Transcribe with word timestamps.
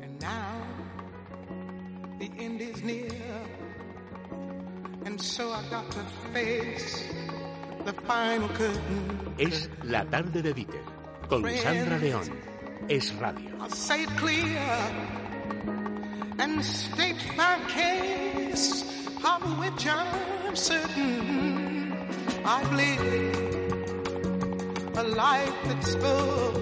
And 0.00 0.20
now 0.20 0.62
the 2.18 2.30
end 2.38 2.60
is 2.60 2.82
near. 2.82 3.10
And 5.04 5.20
so 5.20 5.50
I 5.50 5.62
got 5.68 5.90
to 5.90 6.04
face 6.32 7.04
the 7.84 7.92
final 7.92 8.48
curtain. 8.50 9.34
Es 9.38 9.68
la 9.82 10.04
tarde 10.04 10.42
de 10.42 10.52
Dieter 10.54 10.82
con 11.28 11.42
Sandra 11.56 11.98
León. 11.98 12.30
Es 12.88 13.12
radio. 13.14 13.50
I'll 13.60 13.70
say 13.70 14.04
it 14.04 14.10
clear 14.16 14.58
and 16.38 16.64
state 16.64 17.36
my 17.36 17.58
case 17.68 18.82
of 19.24 19.58
which 19.58 19.86
I'm 19.86 20.56
certain. 20.56 21.92
I've 22.44 22.72
lived 22.72 23.36
a 24.96 25.02
life 25.04 25.54
that's 25.64 25.94
full. 25.94 26.52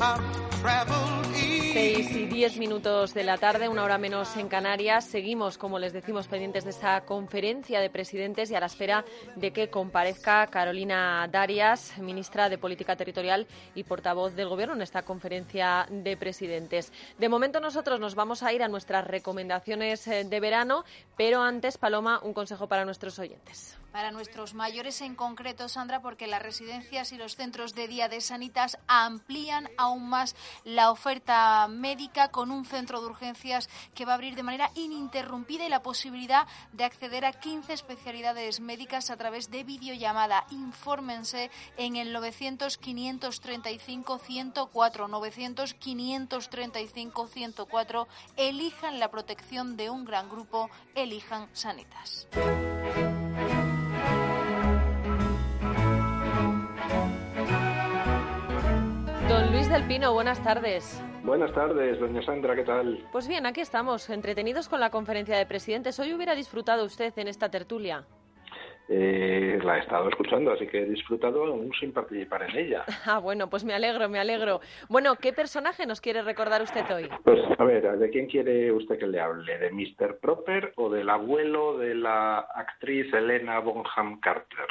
I've 0.00 0.60
traveled 0.60 1.26
east. 1.36 1.51
6 1.72 2.16
y 2.16 2.26
10 2.26 2.58
minutos 2.58 3.14
de 3.14 3.24
la 3.24 3.38
tarde, 3.38 3.66
una 3.66 3.82
hora 3.82 3.96
menos 3.96 4.36
en 4.36 4.48
Canarias. 4.48 5.06
Seguimos, 5.06 5.56
como 5.56 5.78
les 5.78 5.94
decimos, 5.94 6.28
pendientes 6.28 6.64
de 6.64 6.70
esa 6.70 7.00
conferencia 7.06 7.80
de 7.80 7.88
presidentes 7.88 8.50
y 8.50 8.54
a 8.54 8.60
la 8.60 8.66
espera 8.66 9.06
de 9.36 9.52
que 9.52 9.70
comparezca 9.70 10.46
Carolina 10.48 11.26
Darias, 11.32 11.96
ministra 11.96 12.50
de 12.50 12.58
Política 12.58 12.94
Territorial 12.94 13.46
y 13.74 13.84
portavoz 13.84 14.34
del 14.34 14.50
Gobierno 14.50 14.74
en 14.74 14.82
esta 14.82 15.00
conferencia 15.00 15.86
de 15.88 16.14
presidentes. 16.18 16.92
De 17.16 17.30
momento 17.30 17.58
nosotros 17.58 17.98
nos 17.98 18.14
vamos 18.14 18.42
a 18.42 18.52
ir 18.52 18.62
a 18.62 18.68
nuestras 18.68 19.06
recomendaciones 19.06 20.06
eh, 20.08 20.24
de 20.24 20.40
verano, 20.40 20.84
pero 21.16 21.40
antes, 21.40 21.78
Paloma, 21.78 22.20
un 22.22 22.34
consejo 22.34 22.66
para 22.66 22.84
nuestros 22.84 23.18
oyentes. 23.18 23.81
Para 23.92 24.10
nuestros 24.10 24.54
mayores 24.54 25.02
en 25.02 25.14
concreto, 25.14 25.68
Sandra, 25.68 26.00
porque 26.00 26.26
las 26.26 26.42
residencias 26.42 27.12
y 27.12 27.18
los 27.18 27.36
centros 27.36 27.74
de 27.74 27.88
día 27.88 28.08
de 28.08 28.22
Sanitas 28.22 28.78
amplían 28.88 29.68
aún 29.76 30.08
más 30.08 30.34
la 30.64 30.90
oferta 30.90 31.68
médica 31.68 32.28
con 32.28 32.50
un 32.50 32.64
centro 32.64 33.00
de 33.00 33.06
urgencias 33.06 33.68
que 33.94 34.06
va 34.06 34.12
a 34.12 34.14
abrir 34.14 34.34
de 34.34 34.42
manera 34.42 34.70
ininterrumpida 34.74 35.66
y 35.66 35.68
la 35.68 35.82
posibilidad 35.82 36.46
de 36.72 36.84
acceder 36.84 37.26
a 37.26 37.32
15 37.32 37.74
especialidades 37.74 38.60
médicas 38.60 39.10
a 39.10 39.16
través 39.16 39.50
de 39.50 39.62
videollamada. 39.62 40.46
Infórmense 40.50 41.50
en 41.76 41.96
el 41.96 42.14
900 42.14 42.78
535 42.78 44.18
104 44.18 45.08
900 45.08 45.74
535 45.74 47.26
104. 47.26 48.08
Elijan 48.38 48.98
la 48.98 49.10
protección 49.10 49.76
de 49.76 49.90
un 49.90 50.06
gran 50.06 50.30
grupo, 50.30 50.70
elijan 50.94 51.48
Sanitas. 51.52 52.26
Del 59.72 59.84
Pino, 59.84 60.12
buenas 60.12 60.42
tardes. 60.42 61.02
Buenas 61.24 61.50
tardes, 61.54 61.98
doña 61.98 62.22
Sandra, 62.22 62.54
¿qué 62.54 62.62
tal? 62.62 63.06
Pues 63.10 63.26
bien, 63.26 63.46
aquí 63.46 63.62
estamos, 63.62 64.10
entretenidos 64.10 64.68
con 64.68 64.80
la 64.80 64.90
conferencia 64.90 65.38
de 65.38 65.46
presidentes. 65.46 65.98
Hoy 65.98 66.12
hubiera 66.12 66.34
disfrutado 66.34 66.84
usted 66.84 67.10
en 67.16 67.26
esta 67.26 67.50
tertulia. 67.50 68.04
Eh, 68.88 69.58
la 69.62 69.76
he 69.76 69.80
estado 69.80 70.08
escuchando, 70.08 70.52
así 70.52 70.66
que 70.66 70.82
he 70.82 70.86
disfrutado 70.86 71.44
aún 71.44 71.72
sin 71.78 71.92
participar 71.92 72.42
en 72.42 72.56
ella. 72.56 72.84
Ah, 73.04 73.18
bueno, 73.18 73.50
pues 73.50 73.64
me 73.64 73.74
alegro, 73.74 74.08
me 74.08 74.18
alegro. 74.18 74.60
Bueno, 74.88 75.16
¿qué 75.16 75.32
personaje 75.32 75.86
nos 75.86 76.00
quiere 76.00 76.22
recordar 76.22 76.62
usted 76.62 76.84
hoy? 76.90 77.08
Pues 77.24 77.40
a 77.58 77.64
ver, 77.64 77.98
¿de 77.98 78.10
quién 78.10 78.26
quiere 78.26 78.70
usted 78.72 78.98
que 78.98 79.06
le 79.06 79.20
hable? 79.20 79.58
¿De 79.58 79.70
Mr. 79.70 80.18
Proper 80.18 80.72
o 80.76 80.88
del 80.88 81.10
abuelo 81.10 81.76
de 81.78 81.94
la 81.94 82.38
actriz 82.38 83.12
Elena 83.12 83.58
Bonham 83.58 84.20
Carter? 84.20 84.66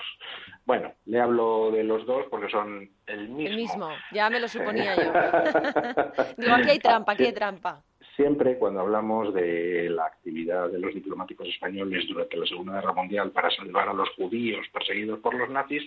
Bueno, 0.66 0.94
le 1.06 1.20
hablo 1.20 1.72
de 1.72 1.84
los 1.84 2.06
dos 2.06 2.25
porque 2.31 2.50
son 2.50 2.90
el 3.06 3.30
mismo. 3.30 3.50
El 3.50 3.56
mismo, 3.56 3.90
ya 4.12 4.30
me 4.30 4.40
lo 4.40 4.48
suponía 4.48 4.96
yo. 4.96 5.12
Digo, 6.38 6.53
aquí 6.56 6.70
hay 6.70 6.80
trampa, 6.80 7.12
aquí 7.12 7.25
hay 7.25 7.34
trampa. 7.34 7.84
Siempre 8.16 8.58
cuando 8.58 8.81
hablamos 8.81 9.34
de 9.34 9.90
la 9.90 10.06
actividad 10.06 10.70
de 10.70 10.80
los 10.80 10.94
diplomáticos 10.94 11.48
españoles 11.48 12.06
durante 12.09 12.36
la 12.36 12.45
Segunda 12.45 12.73
Guerra 12.73 12.94
Mundial 12.94 13.31
para 13.31 13.50
salvar 13.52 13.88
a 13.88 13.94
los 13.94 14.09
judíos 14.12 14.68
perseguidos 14.73 15.19
por 15.19 15.34
los 15.34 15.50
nazis, 15.50 15.81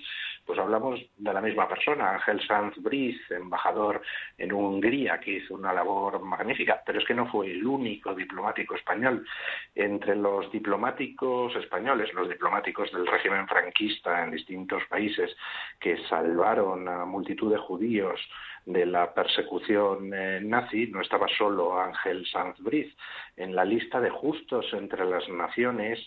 pues 0.46 0.58
hablamos 0.58 1.00
de 1.18 1.32
la 1.32 1.42
misma 1.42 1.68
persona, 1.68 2.14
Ángel 2.14 2.40
Sanz 2.46 2.76
Briz, 2.78 3.18
embajador 3.30 4.00
en 4.38 4.52
Hungría, 4.52 5.20
que 5.20 5.32
hizo 5.32 5.54
una 5.54 5.72
labor 5.72 6.20
magnífica, 6.20 6.82
pero 6.84 6.98
es 6.98 7.04
que 7.04 7.14
no 7.14 7.26
fue 7.26 7.50
el 7.50 7.66
único 7.66 8.14
diplomático 8.14 8.74
español. 8.74 9.26
Entre 9.74 10.16
los 10.16 10.50
diplomáticos 10.50 11.54
españoles, 11.56 12.12
los 12.14 12.28
diplomáticos 12.28 12.90
del 12.92 13.06
régimen 13.06 13.46
franquista 13.46 14.24
en 14.24 14.30
distintos 14.30 14.82
países 14.88 15.36
que 15.78 15.98
salvaron 16.08 16.88
a 16.88 17.04
multitud 17.04 17.52
de 17.52 17.58
judíos 17.58 18.20
de 18.66 18.86
la 18.86 19.12
persecución 19.12 20.12
eh, 20.14 20.40
nazi, 20.42 20.86
no 20.86 21.00
estaba 21.00 21.26
solo 21.28 21.78
Ángel 21.78 22.26
Sanz 22.26 22.58
Briz. 22.60 22.94
En 23.36 23.54
la 23.54 23.64
lista 23.64 24.00
de 24.00 24.10
justos 24.10 24.66
entre 24.72 25.04
las 25.04 25.28
naciones 25.28 25.98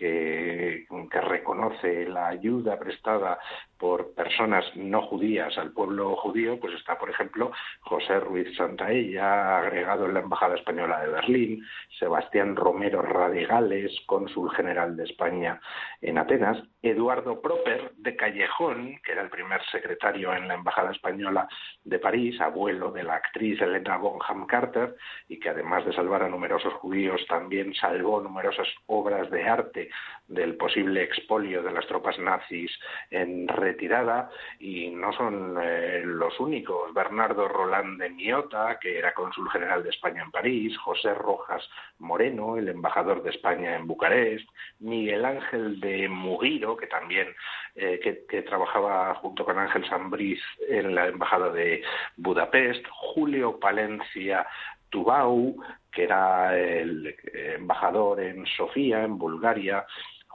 que, 0.00 0.86
que, 1.10 1.20
reconoce 1.20 2.08
la 2.08 2.28
ayuda 2.28 2.78
prestada 2.78 3.38
por 3.78 4.14
personas 4.14 4.64
no 4.74 5.02
judías 5.02 5.56
al 5.58 5.72
pueblo 5.72 6.16
judío, 6.16 6.58
pues 6.58 6.74
está, 6.74 6.98
por 6.98 7.10
ejemplo, 7.10 7.52
José 7.80 8.18
Ruiz 8.20 8.56
Santaella, 8.56 9.58
agregado 9.58 10.06
en 10.06 10.14
la 10.14 10.20
Embajada 10.20 10.54
Española 10.54 11.00
de 11.00 11.08
Berlín, 11.08 11.66
Sebastián 11.98 12.56
Romero 12.56 13.02
Radigales, 13.02 13.92
cónsul 14.06 14.50
general 14.52 14.96
de 14.96 15.04
España 15.04 15.60
en 16.00 16.16
Atenas, 16.16 16.62
Eduardo 16.82 17.42
Proper 17.42 17.92
de 17.96 18.16
Callejón, 18.16 18.98
que 19.04 19.12
era 19.12 19.22
el 19.22 19.30
primer 19.30 19.60
secretario 19.70 20.32
en 20.34 20.48
la 20.48 20.54
Embajada 20.54 20.92
Española 20.92 21.46
de 21.84 21.98
París, 21.98 22.40
abuelo 22.40 22.90
de 22.90 23.02
la 23.02 23.16
actriz 23.16 23.60
Elena 23.60 23.98
Bonham 23.98 24.46
Carter, 24.46 24.96
y 25.28 25.38
que 25.38 25.50
además 25.50 25.84
de 25.84 25.92
salvar 25.92 26.22
a 26.22 26.28
numerosos 26.28 26.72
judíos, 26.74 27.20
también 27.28 27.74
salvó 27.74 28.22
numerosas 28.22 28.68
obras 28.86 29.30
de 29.30 29.44
arte 29.44 29.89
del 30.28 30.56
posible 30.56 31.02
expolio 31.02 31.62
de 31.62 31.72
las 31.72 31.86
tropas 31.86 32.18
nazis 32.18 32.70
en 33.10 33.48
retirada. 33.48 34.30
Y 34.58 34.90
no 34.90 35.12
son 35.12 35.58
eh, 35.60 36.02
los 36.04 36.38
únicos. 36.40 36.94
Bernardo 36.94 37.48
Roland 37.48 38.00
de 38.00 38.10
Miota, 38.10 38.78
que 38.80 38.98
era 38.98 39.14
cónsul 39.14 39.50
general 39.50 39.82
de 39.82 39.90
España 39.90 40.22
en 40.22 40.30
París, 40.30 40.76
José 40.78 41.14
Rojas 41.14 41.68
Moreno, 41.98 42.56
el 42.56 42.68
embajador 42.68 43.22
de 43.22 43.30
España 43.30 43.76
en 43.76 43.86
Bucarest, 43.86 44.48
Miguel 44.78 45.24
Ángel 45.24 45.80
de 45.80 46.08
Mugiro, 46.08 46.76
que 46.76 46.86
también 46.86 47.28
eh, 47.74 48.00
que, 48.28 48.42
trabajaba 48.42 49.14
junto 49.16 49.44
con 49.44 49.58
Ángel 49.58 49.88
Sambriz 49.88 50.40
en 50.68 50.94
la 50.94 51.06
embajada 51.06 51.50
de 51.50 51.82
Budapest, 52.16 52.84
Julio 52.90 53.60
Palencia 53.60 54.46
Tubau, 54.90 55.56
que 55.92 56.04
era 56.04 56.58
el 56.58 57.14
embajador 57.56 58.20
en 58.20 58.46
Sofía, 58.46 59.02
en 59.02 59.18
Bulgaria, 59.18 59.84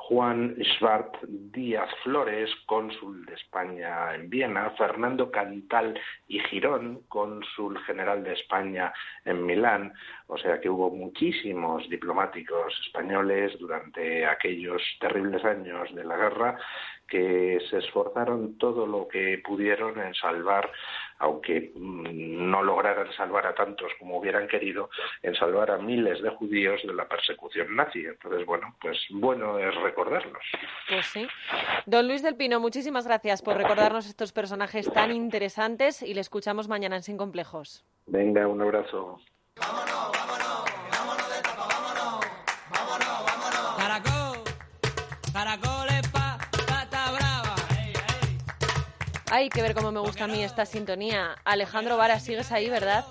Juan 0.08 0.56
Schwartz 0.62 1.18
Díaz 1.28 1.90
Flores, 2.04 2.52
cónsul 2.68 3.26
de 3.26 3.34
España 3.34 4.14
en 4.14 4.30
Viena, 4.30 4.70
Fernando 4.78 5.32
Cantal 5.32 6.00
y 6.28 6.40
Girón, 6.42 7.02
cónsul 7.08 7.80
general 7.86 8.24
de 8.24 8.34
España 8.34 8.94
en 9.24 9.44
Milán, 9.44 9.94
o 10.28 10.38
sea 10.38 10.62
que 10.62 10.70
hubo 10.70 10.92
muchísimos 10.92 11.90
diplomáticos 11.90 12.80
españoles 12.86 13.58
durante 13.58 14.28
aquellos 14.28 14.80
terribles 15.00 15.44
años 15.44 15.94
de 15.96 16.04
la 16.04 16.18
guerra 16.18 16.60
que 17.08 17.60
se 17.70 17.78
esforzaron 17.78 18.58
todo 18.58 18.86
lo 18.86 19.08
que 19.08 19.42
pudieron 19.44 20.00
en 20.00 20.14
salvar, 20.16 20.72
aunque 21.20 21.72
no 21.76 22.64
lograran 22.64 23.12
salvar 23.14 23.48
a 23.48 23.56
tantos 23.56 23.92
como 24.00 24.18
hubieran 24.18 24.48
querido, 24.48 24.90
en 25.22 25.36
salvar 25.36 25.72
a 25.72 25.78
miles 25.78 26.22
de 26.22 26.30
judíos 26.30 26.82
de 26.84 26.94
la 26.94 27.08
persecución 27.08 27.76
nazi. 27.76 28.06
Entonces, 28.06 28.46
bueno, 28.46 28.76
pues 28.82 28.98
bueno 29.12 29.60
es 29.60 29.74
recordarlos. 29.76 30.44
Pues 30.90 31.06
sí. 31.08 31.28
Don 31.86 32.08
Luis 32.08 32.24
del 32.24 32.36
Pino, 32.36 32.60
muchísimas 32.60 33.08
gracias 33.08 33.42
por 33.42 33.58
recordarnos 33.58 34.08
estos 34.08 34.34
personajes 34.34 34.92
tan 34.92 35.12
interesantes 35.12 36.02
y 36.02 36.14
le 36.14 36.22
escuchamos 36.22 36.68
mañana 36.68 36.96
en 36.96 37.04
Sin 37.04 37.18
Complejos. 37.18 37.86
Venga, 38.08 38.48
un 38.48 38.62
abrazo. 38.62 39.20
Hay 49.36 49.50
que 49.50 49.62
ver 49.62 49.74
cómo 49.74 49.92
me 49.92 50.00
gusta 50.00 50.24
a 50.24 50.28
mí 50.28 50.42
esta 50.42 50.66
sintonía. 50.66 51.36
Alejandro 51.44 51.98
Vara, 51.98 52.22
sigues 52.22 52.54
ahí, 52.54 52.70
¿verdad? 52.70 53.04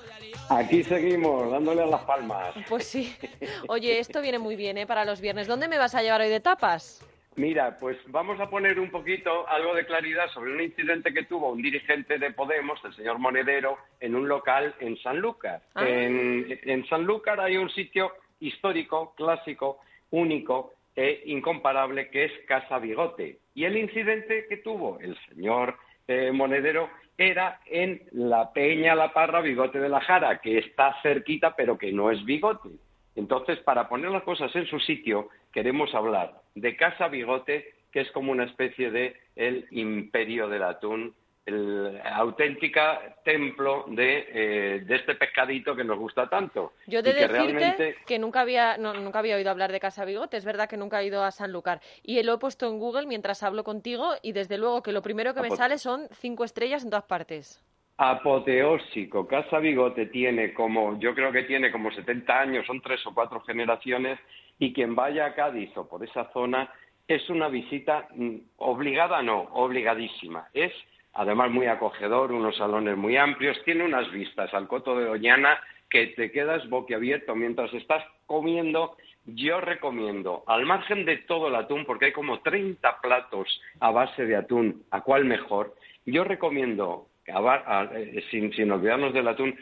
Aquí 0.48 0.82
seguimos, 0.82 1.50
dándole 1.50 1.82
a 1.82 1.86
las 1.86 2.00
palmas. 2.04 2.54
Pues 2.66 2.86
sí. 2.86 3.14
Oye, 3.68 3.98
esto 3.98 4.22
viene 4.22 4.38
muy 4.38 4.56
bien, 4.56 4.78
¿eh? 4.78 4.86
Para 4.86 5.04
los 5.04 5.20
viernes. 5.20 5.46
¿Dónde 5.46 5.68
me 5.68 5.76
vas 5.76 5.94
a 5.94 6.00
llevar 6.00 6.22
hoy 6.22 6.30
de 6.30 6.40
tapas? 6.40 7.06
Mira, 7.36 7.76
pues 7.78 7.98
vamos 8.06 8.40
a 8.40 8.48
poner 8.48 8.80
un 8.80 8.90
poquito 8.90 9.46
algo 9.50 9.74
de 9.74 9.84
claridad 9.84 10.30
sobre 10.32 10.54
un 10.54 10.62
incidente 10.62 11.12
que 11.12 11.24
tuvo 11.24 11.52
un 11.52 11.60
dirigente 11.60 12.18
de 12.18 12.30
Podemos, 12.30 12.82
el 12.86 12.96
señor 12.96 13.18
Monedero, 13.18 13.76
en 14.00 14.14
un 14.14 14.26
local 14.26 14.74
en 14.80 14.96
Sanlúcar. 15.02 15.60
Ah. 15.74 15.86
En, 15.86 16.58
en 16.62 16.86
Sanlúcar 16.86 17.38
hay 17.38 17.58
un 17.58 17.68
sitio 17.68 18.12
histórico, 18.40 19.12
clásico, 19.14 19.80
único 20.10 20.72
e 20.96 21.24
incomparable 21.26 22.08
que 22.08 22.24
es 22.24 22.32
Casa 22.48 22.78
Bigote. 22.78 23.40
Y 23.54 23.66
el 23.66 23.76
incidente 23.76 24.46
que 24.48 24.56
tuvo 24.56 24.98
el 25.00 25.18
señor 25.28 25.76
eh, 26.08 26.32
Monedero 26.32 26.90
era 27.16 27.60
en 27.66 28.02
la 28.12 28.52
Peña 28.52 28.94
La 28.94 29.12
Parra 29.12 29.40
Bigote 29.40 29.78
de 29.78 29.88
la 29.88 30.00
Jara, 30.00 30.40
que 30.40 30.58
está 30.58 30.96
cerquita 31.02 31.54
pero 31.56 31.78
que 31.78 31.92
no 31.92 32.10
es 32.10 32.24
bigote. 32.24 32.70
Entonces, 33.16 33.58
para 33.60 33.88
poner 33.88 34.10
las 34.10 34.24
cosas 34.24 34.54
en 34.56 34.66
su 34.66 34.80
sitio, 34.80 35.28
queremos 35.52 35.94
hablar 35.94 36.42
de 36.54 36.76
Casa 36.76 37.08
Bigote, 37.08 37.74
que 37.92 38.00
es 38.00 38.10
como 38.10 38.32
una 38.32 38.44
especie 38.44 38.90
de 38.90 39.16
el 39.36 39.66
imperio 39.70 40.48
del 40.48 40.64
atún 40.64 41.14
el 41.46 42.00
auténtica 42.04 43.16
templo 43.22 43.84
de, 43.88 44.26
eh, 44.28 44.80
de, 44.80 44.96
este 44.96 45.14
pescadito 45.14 45.76
que 45.76 45.84
nos 45.84 45.98
gusta 45.98 46.28
tanto. 46.28 46.72
Yo 46.86 47.02
de 47.02 47.10
y 47.10 47.12
que 47.12 47.20
decirte 47.20 47.52
realmente... 47.52 47.96
que 48.06 48.18
nunca 48.18 48.40
había, 48.40 48.78
no, 48.78 48.94
nunca 48.94 49.18
había 49.18 49.36
oído 49.36 49.50
hablar 49.50 49.70
de 49.70 49.80
Casa 49.80 50.04
Bigote, 50.04 50.36
es 50.36 50.44
verdad 50.44 50.68
que 50.68 50.76
nunca 50.76 51.00
he 51.00 51.06
ido 51.06 51.22
a 51.22 51.30
Sanlúcar. 51.30 51.80
Y 52.02 52.22
lo 52.22 52.34
he 52.34 52.38
puesto 52.38 52.68
en 52.68 52.78
Google 52.78 53.06
mientras 53.06 53.42
hablo 53.42 53.62
contigo 53.62 54.14
y 54.22 54.32
desde 54.32 54.56
luego 54.56 54.82
que 54.82 54.92
lo 54.92 55.02
primero 55.02 55.34
que 55.34 55.42
me 55.42 55.50
sale 55.50 55.78
son 55.78 56.08
cinco 56.12 56.44
estrellas 56.44 56.82
en 56.82 56.90
todas 56.90 57.04
partes. 57.04 57.62
apoteósico. 57.98 59.26
Casa 59.26 59.58
Bigote 59.58 60.06
tiene 60.06 60.54
como, 60.54 60.98
yo 60.98 61.14
creo 61.14 61.30
que 61.30 61.42
tiene 61.42 61.70
como 61.70 61.92
70 61.92 62.40
años, 62.40 62.66
son 62.66 62.80
tres 62.80 63.06
o 63.06 63.14
cuatro 63.14 63.40
generaciones, 63.40 64.18
y 64.58 64.72
quien 64.72 64.94
vaya 64.94 65.26
a 65.26 65.34
Cádiz 65.34 65.76
o 65.76 65.86
por 65.86 66.02
esa 66.04 66.32
zona 66.32 66.72
es 67.06 67.28
una 67.28 67.48
visita 67.48 68.08
mm, 68.14 68.36
obligada, 68.56 69.22
no, 69.22 69.42
obligadísima. 69.52 70.48
Es 70.54 70.72
además 71.14 71.50
muy 71.50 71.66
acogedor, 71.66 72.32
unos 72.32 72.56
salones 72.56 72.96
muy 72.96 73.16
amplios, 73.16 73.56
tiene 73.64 73.84
unas 73.84 74.10
vistas 74.12 74.52
al 74.54 74.68
Coto 74.68 74.96
de 74.98 75.06
Doñana 75.06 75.58
que 75.88 76.08
te 76.08 76.30
quedas 76.32 76.68
boquiabierto 76.68 77.34
mientras 77.34 77.72
estás 77.74 78.04
comiendo. 78.26 78.96
Yo 79.26 79.60
recomiendo, 79.60 80.42
al 80.46 80.66
margen 80.66 81.04
de 81.06 81.16
todo 81.18 81.48
el 81.48 81.54
atún, 81.54 81.86
porque 81.86 82.06
hay 82.06 82.12
como 82.12 82.40
30 82.40 83.00
platos 83.00 83.60
a 83.80 83.90
base 83.90 84.26
de 84.26 84.36
atún, 84.36 84.84
a 84.90 85.00
cuál 85.00 85.24
mejor, 85.24 85.74
yo 86.04 86.24
recomiendo, 86.24 87.06
a 87.32 87.40
ba- 87.40 87.64
a- 87.66 87.90
eh, 87.94 88.22
sin, 88.30 88.52
sin 88.52 88.70
olvidarnos 88.70 89.14
del 89.14 89.28
atún, 89.28 89.58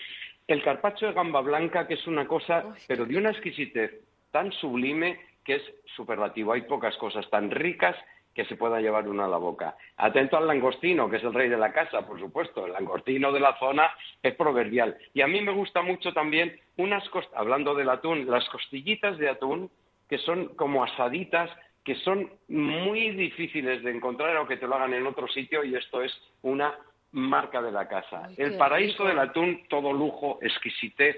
el 0.48 0.62
carpacho 0.64 1.06
de 1.06 1.12
gamba 1.12 1.40
blanca, 1.42 1.86
que 1.86 1.94
es 1.94 2.06
una 2.08 2.26
cosa, 2.26 2.64
pero 2.88 3.06
de 3.06 3.16
una 3.16 3.30
exquisitez 3.30 3.92
tan 4.32 4.50
sublime 4.52 5.20
que 5.44 5.56
es 5.56 5.62
superlativo. 5.94 6.52
Hay 6.52 6.62
pocas 6.62 6.96
cosas 6.96 7.28
tan 7.30 7.50
ricas 7.50 7.94
que 8.34 8.44
se 8.46 8.56
pueda 8.56 8.80
llevar 8.80 9.06
uno 9.08 9.24
a 9.24 9.28
la 9.28 9.36
boca. 9.36 9.76
Atento 9.96 10.36
al 10.36 10.46
langostino, 10.46 11.08
que 11.10 11.16
es 11.16 11.22
el 11.24 11.34
rey 11.34 11.48
de 11.48 11.56
la 11.58 11.72
casa, 11.72 12.06
por 12.06 12.18
supuesto. 12.18 12.66
El 12.66 12.72
langostino 12.72 13.30
de 13.32 13.40
la 13.40 13.58
zona 13.58 13.90
es 14.22 14.34
proverbial. 14.34 14.96
Y 15.14 15.20
a 15.20 15.26
mí 15.26 15.40
me 15.40 15.52
gusta 15.52 15.82
mucho 15.82 16.12
también 16.12 16.58
unas 16.76 17.04
cost- 17.10 17.30
hablando 17.34 17.74
del 17.74 17.90
atún, 17.90 18.30
las 18.30 18.48
costillitas 18.48 19.18
de 19.18 19.28
atún, 19.28 19.70
que 20.08 20.18
son 20.18 20.54
como 20.56 20.82
asaditas, 20.84 21.50
que 21.84 21.94
son 21.96 22.30
muy 22.48 23.10
difíciles 23.10 23.82
de 23.82 23.90
encontrar 23.90 24.36
o 24.36 24.46
que 24.46 24.56
te 24.56 24.66
lo 24.66 24.76
hagan 24.76 24.94
en 24.94 25.06
otro 25.06 25.26
sitio 25.28 25.64
y 25.64 25.74
esto 25.74 26.00
es 26.02 26.12
una 26.42 26.74
marca 27.10 27.60
de 27.60 27.72
la 27.72 27.88
casa. 27.88 28.26
Ay, 28.28 28.34
el 28.38 28.56
paraíso 28.56 29.04
rico. 29.04 29.08
del 29.08 29.18
atún, 29.18 29.62
todo 29.68 29.92
lujo, 29.92 30.38
exquisitez, 30.40 31.16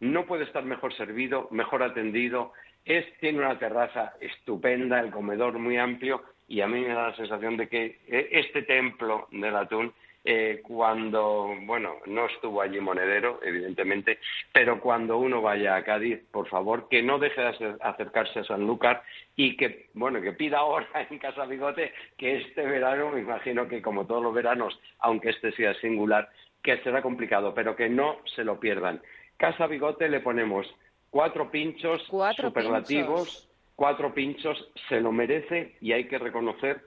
no 0.00 0.24
puede 0.26 0.44
estar 0.44 0.64
mejor 0.64 0.92
servido, 0.94 1.48
mejor 1.50 1.82
atendido. 1.82 2.52
Es, 2.84 3.04
tiene 3.18 3.38
una 3.40 3.58
terraza 3.58 4.14
estupenda, 4.20 5.00
el 5.00 5.10
comedor 5.10 5.58
muy 5.58 5.76
amplio 5.76 6.22
y 6.48 6.60
a 6.60 6.66
mí 6.66 6.80
me 6.80 6.88
da 6.94 7.08
la 7.08 7.16
sensación 7.16 7.56
de 7.56 7.68
que 7.68 7.98
eh, 8.08 8.28
este 8.32 8.62
templo 8.62 9.26
del 9.30 9.56
atún, 9.56 9.92
eh, 10.28 10.60
cuando, 10.64 11.54
bueno, 11.62 11.96
no 12.06 12.26
estuvo 12.26 12.60
allí 12.60 12.80
Monedero, 12.80 13.38
evidentemente, 13.44 14.18
pero 14.52 14.80
cuando 14.80 15.18
uno 15.18 15.40
vaya 15.40 15.76
a 15.76 15.84
Cádiz, 15.84 16.18
por 16.32 16.48
favor, 16.48 16.88
que 16.88 17.00
no 17.00 17.20
deje 17.20 17.40
de 17.40 17.48
acer- 17.48 17.78
acercarse 17.80 18.40
a 18.40 18.44
Sanlúcar 18.44 19.02
y 19.36 19.56
que, 19.56 19.86
bueno, 19.94 20.20
que 20.20 20.32
pida 20.32 20.58
ahora 20.58 20.88
en 21.10 21.18
Casa 21.20 21.46
Bigote 21.46 21.92
que 22.16 22.38
este 22.38 22.62
verano, 22.66 23.10
me 23.12 23.20
imagino 23.20 23.68
que 23.68 23.80
como 23.80 24.04
todos 24.06 24.22
los 24.22 24.34
veranos, 24.34 24.76
aunque 24.98 25.30
este 25.30 25.52
sea 25.52 25.74
singular, 25.74 26.28
que 26.60 26.78
será 26.78 27.02
complicado, 27.02 27.54
pero 27.54 27.76
que 27.76 27.88
no 27.88 28.16
se 28.34 28.42
lo 28.42 28.58
pierdan. 28.58 29.00
Casa 29.36 29.68
Bigote 29.68 30.08
le 30.08 30.18
ponemos 30.18 30.66
cuatro 31.10 31.52
pinchos 31.52 32.02
Cuatro 32.08 32.48
superlativos, 32.48 33.28
pinchos. 33.28 33.45
Cuatro 33.76 34.12
pinchos, 34.12 34.72
se 34.88 35.00
lo 35.00 35.12
merece 35.12 35.76
y 35.80 35.92
hay 35.92 36.08
que 36.08 36.18
reconocer 36.18 36.80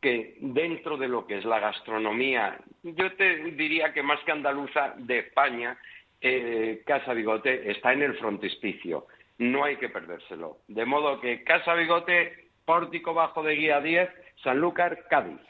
que 0.00 0.36
dentro 0.40 0.96
de 0.96 1.08
lo 1.08 1.26
que 1.26 1.38
es 1.38 1.44
la 1.44 1.58
gastronomía, 1.58 2.58
yo 2.82 3.12
te 3.16 3.50
diría 3.52 3.92
que 3.92 4.02
más 4.02 4.20
que 4.24 4.32
andaluza 4.32 4.94
de 4.96 5.18
España, 5.18 5.76
eh, 6.20 6.82
Casa 6.86 7.12
Bigote 7.12 7.70
está 7.70 7.92
en 7.92 8.02
el 8.02 8.16
frontispicio. 8.16 9.06
No 9.38 9.64
hay 9.64 9.76
que 9.76 9.88
perdérselo. 9.88 10.58
De 10.68 10.84
modo 10.84 11.20
que 11.20 11.44
Casa 11.44 11.74
Bigote, 11.74 12.50
Pórtico 12.64 13.14
Bajo 13.14 13.42
de 13.42 13.54
Guía 13.54 13.80
10, 13.80 14.08
Sanlúcar, 14.42 15.06
Cádiz. 15.08 15.40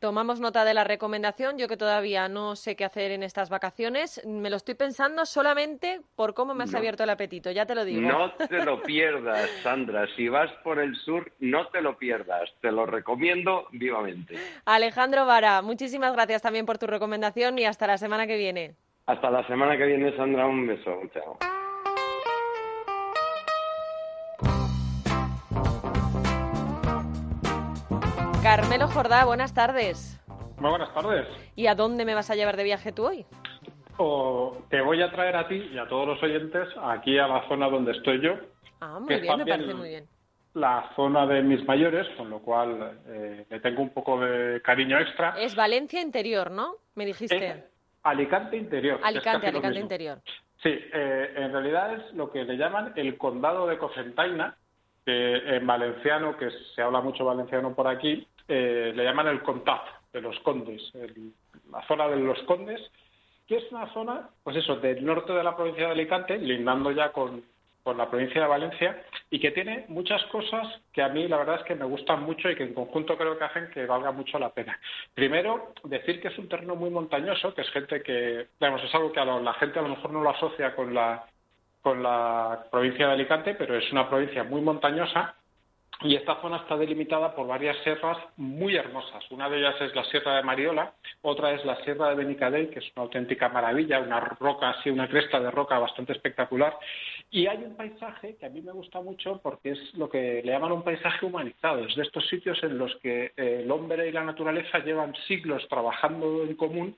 Tomamos 0.00 0.40
nota 0.40 0.64
de 0.64 0.72
la 0.72 0.82
recomendación. 0.82 1.58
Yo 1.58 1.68
que 1.68 1.76
todavía 1.76 2.26
no 2.30 2.56
sé 2.56 2.74
qué 2.74 2.86
hacer 2.86 3.10
en 3.10 3.22
estas 3.22 3.50
vacaciones, 3.50 4.20
me 4.26 4.48
lo 4.48 4.56
estoy 4.56 4.74
pensando 4.74 5.26
solamente 5.26 6.00
por 6.16 6.32
cómo 6.32 6.54
me 6.54 6.64
has 6.64 6.72
No. 6.72 6.78
abierto 6.78 7.04
el 7.04 7.10
apetito, 7.10 7.50
ya 7.50 7.66
te 7.66 7.74
lo 7.74 7.84
digo. 7.84 8.00
No 8.00 8.32
te 8.48 8.64
lo 8.64 8.82
pierdas, 8.82 9.48
Sandra. 9.62 10.06
Si 10.16 10.28
vas 10.28 10.50
por 10.64 10.78
el 10.78 10.96
sur, 10.96 11.30
no 11.38 11.68
te 11.68 11.82
lo 11.82 11.98
pierdas. 11.98 12.48
Te 12.62 12.72
lo 12.72 12.86
recomiendo 12.86 13.66
vivamente. 13.72 14.36
Alejandro 14.64 15.26
Vara, 15.26 15.60
muchísimas 15.60 16.14
gracias 16.14 16.40
también 16.40 16.64
por 16.64 16.78
tu 16.78 16.86
recomendación 16.86 17.58
y 17.58 17.66
hasta 17.66 17.86
la 17.86 17.98
semana 17.98 18.26
que 18.26 18.38
viene. 18.38 18.74
Hasta 19.04 19.28
la 19.30 19.46
semana 19.46 19.76
que 19.76 19.84
viene, 19.84 20.16
Sandra. 20.16 20.46
Un 20.46 20.66
beso. 20.66 20.98
Chao. 21.12 21.59
Carmelo 28.70 28.86
Jordá, 28.92 29.24
buenas 29.24 29.52
tardes. 29.52 30.20
Muy 30.58 30.70
buenas 30.70 30.94
tardes. 30.94 31.26
¿Y 31.56 31.66
a 31.66 31.74
dónde 31.74 32.04
me 32.04 32.14
vas 32.14 32.30
a 32.30 32.36
llevar 32.36 32.56
de 32.56 32.62
viaje 32.62 32.92
tú 32.92 33.04
hoy? 33.04 33.26
O 33.96 34.58
te 34.70 34.80
voy 34.80 35.02
a 35.02 35.10
traer 35.10 35.34
a 35.34 35.48
ti 35.48 35.56
y 35.74 35.76
a 35.76 35.88
todos 35.88 36.06
los 36.06 36.22
oyentes 36.22 36.68
aquí 36.80 37.18
a 37.18 37.26
la 37.26 37.48
zona 37.48 37.68
donde 37.68 37.90
estoy 37.90 38.20
yo, 38.20 38.34
Ah, 38.80 39.00
muy 39.00 39.08
Que 39.08 39.22
bien, 39.22 39.38
me 39.38 39.44
parece 39.44 39.74
muy 39.74 39.88
bien. 39.88 40.04
la 40.54 40.88
zona 40.94 41.26
de 41.26 41.42
mis 41.42 41.66
mayores, 41.66 42.06
con 42.16 42.30
lo 42.30 42.38
cual 42.38 43.00
eh, 43.08 43.44
le 43.50 43.58
tengo 43.58 43.82
un 43.82 43.90
poco 43.90 44.20
de 44.20 44.62
cariño 44.62 45.00
extra. 45.00 45.34
Es 45.36 45.56
Valencia 45.56 46.00
Interior, 46.00 46.52
¿no? 46.52 46.74
Me 46.94 47.04
dijiste. 47.06 47.44
Es 47.48 47.64
Alicante 48.04 48.56
Interior. 48.56 49.00
Alicante, 49.02 49.48
Alicante. 49.48 49.80
Interior. 49.80 50.20
Sí, 50.62 50.68
eh, 50.68 51.32
en 51.34 51.50
realidad 51.50 51.92
es 51.94 52.12
lo 52.14 52.30
que 52.30 52.44
le 52.44 52.56
llaman 52.56 52.92
el 52.94 53.18
condado 53.18 53.66
de 53.66 53.78
Cocentaina, 53.78 54.54
que 55.04 55.56
en 55.56 55.66
valenciano, 55.66 56.36
que 56.36 56.50
se 56.76 56.82
habla 56.82 57.00
mucho 57.00 57.24
valenciano 57.24 57.74
por 57.74 57.88
aquí, 57.88 58.28
eh, 58.50 58.92
le 58.94 59.04
llaman 59.04 59.28
el 59.28 59.42
Contat 59.42 59.82
de 60.12 60.20
los 60.20 60.38
Condes, 60.40 60.92
la 61.70 61.82
zona 61.86 62.08
de 62.08 62.16
los 62.16 62.38
Condes, 62.42 62.80
que 63.46 63.56
es 63.56 63.72
una 63.72 63.92
zona, 63.92 64.28
pues 64.44 64.56
eso, 64.56 64.76
del 64.76 65.04
norte 65.04 65.32
de 65.32 65.42
la 65.42 65.56
provincia 65.56 65.86
de 65.86 65.92
Alicante, 65.92 66.36
lindando 66.38 66.90
ya 66.92 67.10
con, 67.12 67.42
con 67.82 67.96
la 67.96 68.10
provincia 68.10 68.40
de 68.42 68.46
Valencia, 68.48 69.02
y 69.30 69.38
que 69.40 69.50
tiene 69.52 69.86
muchas 69.88 70.22
cosas 70.26 70.66
que 70.92 71.02
a 71.02 71.08
mí 71.08 71.26
la 71.28 71.38
verdad 71.38 71.56
es 71.60 71.64
que 71.64 71.74
me 71.74 71.84
gustan 71.84 72.22
mucho 72.24 72.50
y 72.50 72.56
que 72.56 72.64
en 72.64 72.74
conjunto 72.74 73.16
creo 73.16 73.38
que 73.38 73.44
hacen 73.44 73.70
que 73.70 73.86
valga 73.86 74.12
mucho 74.12 74.38
la 74.38 74.50
pena. 74.50 74.78
Primero, 75.14 75.72
decir 75.84 76.20
que 76.20 76.28
es 76.28 76.38
un 76.38 76.48
terreno 76.48 76.76
muy 76.76 76.90
montañoso, 76.90 77.54
que 77.54 77.62
es 77.62 77.70
gente 77.70 78.02
que, 78.02 78.48
digamos, 78.60 78.84
es 78.84 78.94
algo 78.94 79.12
que 79.12 79.20
a 79.20 79.24
lo- 79.24 79.40
la 79.40 79.54
gente 79.54 79.78
a 79.78 79.82
lo 79.82 79.88
mejor 79.88 80.12
no 80.12 80.22
lo 80.22 80.30
asocia 80.30 80.74
con 80.76 80.92
la, 80.94 81.24
con 81.82 82.02
la 82.02 82.66
provincia 82.70 83.06
de 83.06 83.12
Alicante, 83.14 83.54
pero 83.54 83.76
es 83.76 83.90
una 83.92 84.08
provincia 84.08 84.44
muy 84.44 84.60
montañosa 84.60 85.34
y 86.02 86.16
esta 86.16 86.40
zona 86.40 86.58
está 86.58 86.76
delimitada 86.76 87.34
por 87.34 87.46
varias 87.46 87.76
sierras 87.82 88.16
muy 88.36 88.74
hermosas. 88.74 89.22
Una 89.30 89.50
de 89.50 89.58
ellas 89.58 89.74
es 89.80 89.94
la 89.94 90.04
Sierra 90.04 90.36
de 90.36 90.42
Mariola, 90.42 90.94
otra 91.20 91.52
es 91.52 91.64
la 91.66 91.76
Sierra 91.84 92.08
de 92.08 92.14
Benicadell, 92.14 92.70
que 92.70 92.78
es 92.78 92.90
una 92.96 93.04
auténtica 93.04 93.50
maravilla, 93.50 94.00
una 94.00 94.20
roca 94.20 94.70
así, 94.70 94.88
una 94.88 95.08
cresta 95.08 95.38
de 95.40 95.50
roca 95.50 95.78
bastante 95.78 96.12
espectacular. 96.12 96.78
Y 97.30 97.46
hay 97.46 97.58
un 97.58 97.76
paisaje 97.76 98.36
que 98.36 98.46
a 98.46 98.48
mí 98.48 98.62
me 98.62 98.72
gusta 98.72 99.00
mucho 99.02 99.40
porque 99.42 99.72
es 99.72 99.94
lo 99.94 100.08
que 100.08 100.40
le 100.42 100.52
llaman 100.52 100.72
un 100.72 100.84
paisaje 100.84 101.26
humanizado. 101.26 101.84
Es 101.84 101.94
de 101.94 102.02
estos 102.02 102.26
sitios 102.28 102.62
en 102.62 102.78
los 102.78 102.96
que 102.96 103.32
eh, 103.36 103.60
el 103.62 103.70
hombre 103.70 104.08
y 104.08 104.12
la 104.12 104.24
naturaleza 104.24 104.78
llevan 104.78 105.14
siglos 105.28 105.66
trabajando 105.68 106.44
en 106.44 106.54
común 106.56 106.96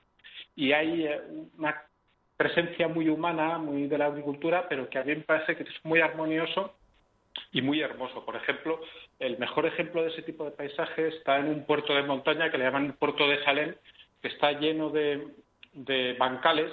y 0.55 0.71
hay 0.71 1.07
eh, 1.07 1.21
una 1.57 1.75
presencia 2.37 2.87
muy 2.87 3.09
humana, 3.09 3.57
muy 3.57 3.87
de 3.87 3.97
la 3.97 4.05
agricultura, 4.05 4.67
pero 4.69 4.89
que 4.89 4.97
a 4.97 5.03
mí 5.03 5.13
me 5.13 5.21
parece 5.21 5.57
que 5.57 5.63
es 5.63 5.85
muy 5.85 5.99
armonioso 5.99 6.73
y 7.51 7.61
muy 7.61 7.81
hermoso. 7.81 8.25
Por 8.25 8.35
ejemplo, 8.35 8.79
el 9.19 9.37
mejor 9.37 9.65
ejemplo 9.65 10.01
de 10.01 10.09
ese 10.09 10.21
tipo 10.23 10.45
de 10.45 10.51
paisaje 10.51 11.07
está 11.07 11.39
en 11.39 11.47
un 11.47 11.65
puerto 11.65 11.93
de 11.93 12.03
montaña 12.03 12.51
que 12.51 12.57
le 12.57 12.65
llaman 12.65 12.95
puerto 12.99 13.27
de 13.27 13.43
Salem, 13.43 13.75
que 14.21 14.27
está 14.27 14.51
lleno 14.53 14.89
de, 14.89 15.27
de 15.73 16.13
bancales 16.13 16.71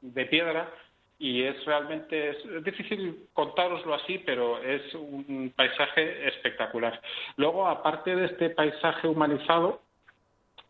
de 0.00 0.26
piedra 0.26 0.72
y 1.18 1.42
es 1.42 1.64
realmente 1.64 2.30
es, 2.30 2.44
es 2.44 2.64
difícil 2.64 3.26
contároslo 3.32 3.94
así, 3.94 4.18
pero 4.18 4.62
es 4.62 4.94
un 4.94 5.52
paisaje 5.56 6.28
espectacular. 6.28 7.00
Luego, 7.36 7.66
aparte 7.66 8.14
de 8.14 8.26
este 8.26 8.50
paisaje 8.50 9.08
humanizado, 9.08 9.82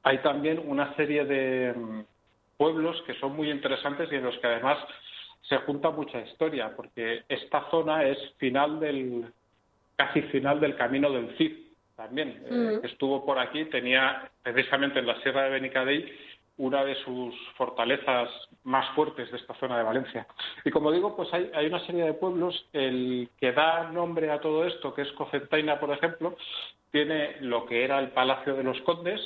hay 0.02 0.18
también 0.18 0.62
una 0.64 0.94
serie 0.96 1.24
de 1.26 1.74
mm, 1.74 2.00
pueblos 2.56 3.00
que 3.02 3.14
son 3.14 3.36
muy 3.36 3.50
interesantes 3.50 4.10
y 4.10 4.14
en 4.14 4.24
los 4.24 4.38
que 4.38 4.46
además 4.46 4.78
se 5.42 5.56
junta 5.58 5.90
mucha 5.90 6.20
historia, 6.20 6.74
porque 6.76 7.22
esta 7.28 7.68
zona 7.70 8.04
es 8.04 8.18
final 8.36 8.80
del 8.80 9.26
casi 9.96 10.22
final 10.22 10.60
del 10.60 10.76
camino 10.76 11.10
del 11.10 11.36
Cid 11.36 11.52
también. 11.96 12.42
eh, 12.48 12.80
estuvo 12.84 13.26
por 13.26 13.38
aquí, 13.38 13.64
tenía 13.66 14.30
precisamente 14.42 15.00
en 15.00 15.06
la 15.06 15.20
Sierra 15.22 15.44
de 15.44 15.50
Benicadell 15.50 16.12
una 16.58 16.84
de 16.84 16.94
sus 17.04 17.34
fortalezas 17.56 18.28
más 18.64 18.88
fuertes 18.94 19.30
de 19.30 19.36
esta 19.38 19.54
zona 19.54 19.78
de 19.78 19.84
Valencia. 19.84 20.26
Y 20.64 20.70
como 20.70 20.92
digo, 20.92 21.16
pues 21.16 21.32
hay, 21.32 21.50
hay, 21.54 21.66
una 21.66 21.84
serie 21.86 22.04
de 22.04 22.14
pueblos, 22.14 22.66
el 22.72 23.28
que 23.38 23.52
da 23.52 23.90
nombre 23.90 24.30
a 24.30 24.40
todo 24.40 24.64
esto, 24.64 24.92
que 24.92 25.02
es 25.02 25.12
Cocentaina, 25.12 25.78
por 25.78 25.90
ejemplo, 25.92 26.36
tiene 26.90 27.36
lo 27.40 27.64
que 27.66 27.84
era 27.84 27.98
el 28.00 28.10
Palacio 28.10 28.56
de 28.56 28.64
los 28.64 28.80
Condes 28.82 29.20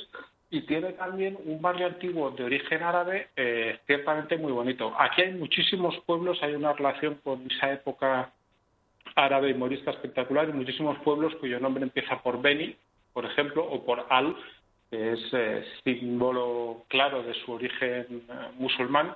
y 0.53 0.61
tiene 0.61 0.93
también 0.93 1.35
un 1.45 1.59
barrio 1.63 1.87
antiguo 1.87 2.29
de 2.29 2.43
origen 2.43 2.83
árabe 2.83 3.29
eh, 3.35 3.79
ciertamente 3.87 4.37
muy 4.37 4.51
bonito. 4.51 4.93
Aquí 4.99 5.23
hay 5.23 5.33
muchísimos 5.33 5.97
pueblos, 6.05 6.37
hay 6.43 6.53
una 6.53 6.73
relación 6.73 7.15
con 7.23 7.49
esa 7.49 7.73
época 7.73 8.31
árabe 9.15 9.49
y 9.49 9.55
morista 9.55 9.89
espectacular 9.89 10.47
y 10.47 10.53
muchísimos 10.53 10.99
pueblos 10.99 11.33
cuyo 11.39 11.59
nombre 11.59 11.81
empieza 11.81 12.21
por 12.21 12.39
Beni, 12.39 12.75
por 13.13 13.25
ejemplo, 13.25 13.65
o 13.65 13.83
por 13.83 14.05
Al, 14.11 14.35
que 14.91 15.13
es 15.13 15.21
eh, 15.31 15.65
símbolo 15.83 16.83
claro 16.87 17.23
de 17.23 17.33
su 17.33 17.53
origen 17.53 18.05
eh, 18.11 18.49
musulmán 18.59 19.15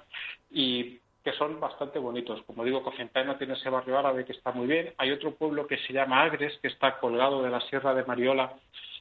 y 0.49 0.97
que 1.23 1.33
son 1.33 1.59
bastante 1.59 1.99
bonitos. 1.99 2.41
Como 2.47 2.65
digo, 2.65 2.81
Cocentaina 2.81 3.37
tiene 3.37 3.53
ese 3.53 3.69
barrio 3.69 3.99
árabe 3.99 4.25
que 4.25 4.31
está 4.31 4.53
muy 4.53 4.65
bien. 4.65 4.91
Hay 4.97 5.11
otro 5.11 5.35
pueblo 5.35 5.67
que 5.67 5.77
se 5.85 5.93
llama 5.93 6.23
Agres, 6.23 6.57
que 6.63 6.69
está 6.69 6.97
colgado 6.97 7.43
de 7.43 7.51
la 7.51 7.61
Sierra 7.61 7.93
de 7.93 8.05
Mariola 8.05 8.55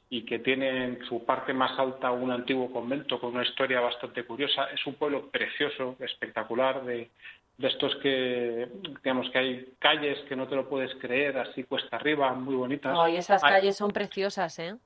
y 0.09 0.25
que 0.25 0.39
tiene 0.39 0.85
en 0.85 1.05
su 1.07 1.25
parte 1.25 1.53
más 1.53 1.79
alta 1.79 2.13
un 2.13 2.31
antiguo 2.31 2.71
convento 2.71 3.21
con 3.21 3.35
una 3.35 3.43
historia 3.43 3.81
bastante 3.81 4.25
curiosa. 4.25 4.67
Es 4.73 4.87
un 4.87 4.95
pueblo 4.95 5.29
precioso, 5.31 5.97
espectacular, 5.99 6.85
de, 6.85 7.11
de 7.59 7.69
estos 7.69 7.97
que, 7.97 8.69
digamos, 9.03 9.29
que 9.31 9.39
hay 9.39 9.69
calles 9.79 10.19
que 10.29 10.37
no 10.37 10.47
te 10.47 10.55
lo 10.55 10.69
puedes 10.69 10.95
creer, 10.97 11.39
así 11.39 11.65
cuesta 11.65 11.97
arriba, 11.97 12.33
muy 12.35 12.55
bonitas. 12.55 12.97
Ay, 12.97 13.17
esas 13.17 13.43
calles 13.43 13.77
son 13.77 13.91
preciosas, 13.91 14.59
¿eh? 14.59 14.77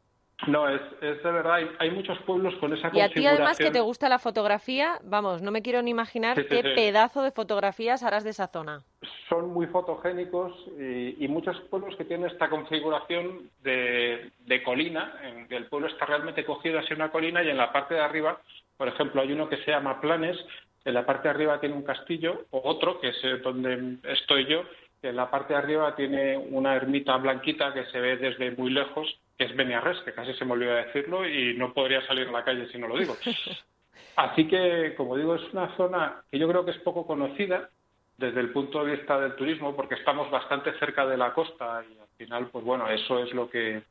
No, 0.46 0.68
es, 0.68 0.80
es 1.02 1.22
de 1.22 1.32
verdad, 1.32 1.58
hay, 1.78 1.90
muchos 1.90 2.18
pueblos 2.20 2.54
con 2.56 2.72
esa 2.72 2.90
Y 2.92 3.00
a 3.00 3.08
ti 3.10 3.26
además 3.26 3.58
que 3.58 3.70
te 3.70 3.80
gusta 3.80 4.08
la 4.08 4.18
fotografía, 4.18 4.98
vamos, 5.04 5.42
no 5.42 5.50
me 5.50 5.60
quiero 5.60 5.82
ni 5.82 5.90
imaginar 5.90 6.46
qué 6.46 6.62
pedazo 6.62 7.22
de 7.22 7.30
fotografías 7.30 8.02
harás 8.02 8.24
de 8.24 8.30
esa 8.30 8.48
zona. 8.48 8.82
Son 9.28 9.52
muy 9.52 9.66
fotogénicos 9.66 10.52
y, 10.78 11.28
muchos 11.28 11.60
pueblos 11.70 11.94
que 11.96 12.04
tienen 12.04 12.28
esta 12.28 12.48
configuración 12.48 13.50
de, 13.62 14.32
de 14.40 14.62
colina, 14.62 15.14
en, 15.22 15.46
el 15.50 15.66
pueblo 15.66 15.88
está 15.88 16.06
realmente 16.06 16.44
cogido 16.44 16.78
hacia 16.78 16.96
una 16.96 17.10
colina 17.10 17.42
y 17.42 17.50
en 17.50 17.56
la 17.56 17.72
parte 17.72 17.94
de 17.94 18.00
arriba, 18.00 18.40
por 18.76 18.88
ejemplo, 18.88 19.20
hay 19.20 19.32
uno 19.32 19.48
que 19.48 19.58
se 19.58 19.70
llama 19.70 20.00
Planes, 20.00 20.36
en 20.84 20.94
la 20.94 21.04
parte 21.04 21.24
de 21.24 21.34
arriba 21.34 21.60
tiene 21.60 21.74
un 21.74 21.82
castillo, 21.82 22.46
o 22.50 22.62
otro, 22.64 23.00
que 23.00 23.10
es 23.10 23.42
donde 23.42 23.98
estoy 24.04 24.46
yo, 24.46 24.62
que 25.00 25.10
en 25.10 25.16
la 25.16 25.30
parte 25.30 25.52
de 25.52 25.58
arriba 25.58 25.94
tiene 25.94 26.36
una 26.36 26.74
ermita 26.74 27.16
blanquita 27.18 27.72
que 27.72 27.84
se 27.86 28.00
ve 28.00 28.16
desde 28.16 28.50
muy 28.52 28.70
lejos 28.70 29.18
que 29.40 29.46
es 29.46 29.56
Beniarres, 29.56 29.98
que 30.02 30.12
casi 30.12 30.34
se 30.34 30.44
me 30.44 30.52
olvidó 30.52 30.74
decirlo 30.74 31.26
y 31.26 31.54
no 31.56 31.72
podría 31.72 32.06
salir 32.06 32.28
a 32.28 32.30
la 32.30 32.44
calle 32.44 32.68
si 32.70 32.76
no 32.76 32.88
lo 32.88 32.98
digo. 32.98 33.16
Así 34.16 34.46
que, 34.46 34.92
como 34.98 35.16
digo, 35.16 35.34
es 35.34 35.50
una 35.54 35.74
zona 35.78 36.22
que 36.30 36.38
yo 36.38 36.46
creo 36.46 36.62
que 36.62 36.72
es 36.72 36.78
poco 36.80 37.06
conocida 37.06 37.70
desde 38.18 38.40
el 38.40 38.52
punto 38.52 38.84
de 38.84 38.96
vista 38.96 39.18
del 39.18 39.36
turismo, 39.36 39.74
porque 39.74 39.94
estamos 39.94 40.30
bastante 40.30 40.78
cerca 40.78 41.06
de 41.06 41.16
la 41.16 41.32
costa 41.32 41.82
y 41.90 41.98
al 41.98 42.08
final, 42.18 42.48
pues 42.48 42.62
bueno, 42.66 42.86
eso 42.90 43.18
es 43.20 43.32
lo 43.32 43.48
que, 43.48 43.82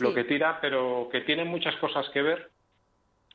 lo 0.00 0.12
que 0.12 0.24
tira, 0.24 0.58
pero 0.60 1.08
que 1.12 1.20
tiene 1.20 1.44
muchas 1.44 1.76
cosas 1.76 2.08
que 2.08 2.22
ver 2.22 2.50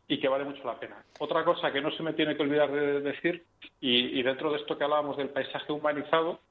y 0.09 0.19
que 0.19 0.27
vale 0.27 0.43
mucho 0.43 0.61
la 0.65 0.77
pena. 0.77 1.05
Otra 1.19 1.45
cosa 1.45 1.71
que 1.71 1.79
no 1.79 1.89
se 1.91 2.03
me 2.03 2.11
tiene 2.11 2.35
que 2.35 2.43
olvidar 2.43 2.69
de 2.69 2.99
decir, 2.99 3.45
y, 3.79 4.19
y 4.19 4.23
dentro 4.23 4.51
de 4.51 4.57
esto 4.57 4.77
que 4.77 4.83
hablábamos 4.83 5.15
del 5.15 5.29
paisaje 5.29 5.71
humanizado, 5.71 6.41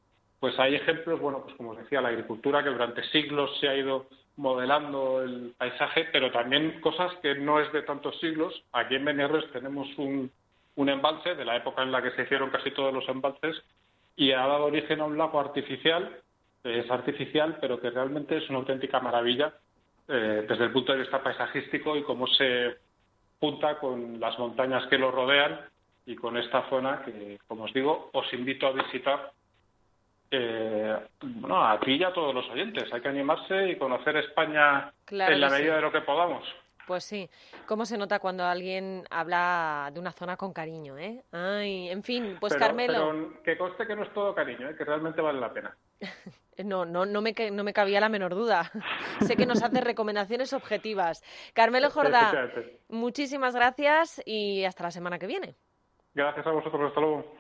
pues 0.41 0.59
hay 0.59 0.77
ejemplos, 0.77 1.21
bueno, 1.21 1.43
pues 1.43 1.55
como 1.57 1.73
os 1.73 1.77
decía, 1.77 2.01
la 2.01 2.09
agricultura 2.09 2.65
que 2.65 2.71
durante 2.71 3.05
siglos 3.11 3.51
se 3.61 3.69
ha 3.69 3.77
ido 3.77 4.07
modelando 4.37 5.23
el 5.23 5.55
paisaje, 5.57 6.09
pero 6.13 6.33
también 6.33 6.81
cosas 6.81 7.13
que 7.23 7.35
no 7.35 7.61
es 7.61 7.73
de 7.73 7.83
tantos 7.83 8.19
siglos. 8.21 8.65
Aquí 8.73 8.97
en 8.97 9.05
Benierres 9.05 9.51
tenemos 9.53 9.89
un, 9.97 10.31
embalse 10.77 11.35
de 11.35 11.45
la 11.45 11.57
época 11.57 11.83
en 11.83 11.93
la 11.93 12.03
que 12.03 12.11
se 12.13 12.23
hicieron 12.23 12.51
casi 12.51 12.73
todos 12.73 12.93
los 12.93 13.09
embalses 13.09 13.63
y 14.17 14.33
ha 14.33 14.47
dado 14.47 14.67
origen 14.67 15.01
a 15.01 15.05
un 15.05 15.17
lago 15.17 15.39
artificial, 15.39 16.21
es 16.65 16.91
artificial, 16.91 17.59
pero 17.61 17.81
que 17.81 17.91
realmente 17.91 18.39
es 18.39 18.49
una 18.49 18.59
auténtica 18.59 19.01
maravilla 19.01 19.55
eh, 20.09 20.45
desde 20.49 20.65
el 20.65 20.73
punto 20.73 20.93
de 20.93 21.01
vista 21.01 21.23
paisajístico 21.23 21.97
y 21.97 22.03
cómo 22.03 22.27
se 22.27 22.77
junta 23.41 23.79
con 23.79 24.19
las 24.19 24.39
montañas 24.39 24.87
que 24.89 24.99
lo 24.99 25.11
rodean 25.11 25.61
y 26.07 26.17
con 26.17 26.37
esta 26.37 26.69
zona 26.69 27.03
que, 27.05 27.39
como 27.47 27.65
os 27.65 27.73
digo, 27.73 28.11
os 28.13 28.33
invito 28.33 28.67
a 28.67 28.73
visitar 28.73 29.33
eh, 30.37 30.97
bueno, 31.23 31.65
a 31.65 31.79
ti 31.81 31.93
y 31.93 32.05
a 32.05 32.13
todos 32.13 32.35
los 32.35 32.49
oyentes. 32.51 32.93
Hay 32.93 33.01
que 33.01 33.09
animarse 33.09 33.71
y 33.71 33.79
conocer 33.79 34.17
España 34.17 34.93
en 35.11 35.41
la 35.41 35.51
medida 35.51 35.77
de 35.77 35.83
lo 35.83 35.93
que 35.93 36.01
podamos. 36.01 36.45
Pues 36.87 37.05
sí, 37.05 37.31
cómo 37.67 37.87
se 37.87 37.97
nota 37.97 38.19
cuando 38.19 38.45
alguien 38.45 39.05
habla 39.11 39.91
de 39.93 40.01
una 40.01 40.13
zona 40.13 40.37
con 40.37 40.53
cariño, 40.53 40.99
¿eh? 40.99 41.23
Ay, 41.33 41.89
en 41.89 42.03
fin, 42.03 42.37
pues 42.39 42.55
Carmelo. 42.57 42.93
Pero 42.93 43.43
que 43.43 43.57
conste 43.57 43.87
que 43.87 43.97
no 43.97 44.03
es 44.03 44.13
todo 44.13 44.35
cariño, 44.35 44.69
¿eh? 44.69 44.77
que 44.77 44.85
realmente 44.85 45.23
vale 45.23 45.41
la 45.41 45.53
pena. 45.53 45.77
no, 46.65 46.85
no, 46.85 47.07
no 47.07 47.23
me, 47.23 47.35
no 47.51 47.65
me 47.65 47.73
cabía 47.73 48.01
la 48.01 48.11
menor 48.11 48.35
duda. 48.35 48.71
sé 49.21 49.37
que 49.37 49.47
nos 49.47 49.63
hace 49.63 49.81
recomendaciones 49.81 50.53
objetivas. 50.53 51.23
Carmelo 51.55 51.91
Jordá, 51.91 52.51
muchísimas 52.89 53.55
gracias 53.55 54.23
y 54.27 54.65
hasta 54.65 54.85
la 54.85 54.91
semana 54.91 55.19
que 55.19 55.27
viene. 55.27 55.55
Gracias 56.13 56.47
a 56.47 56.51
vosotros, 56.51 56.89
hasta 56.89 57.01
luego. 57.01 57.35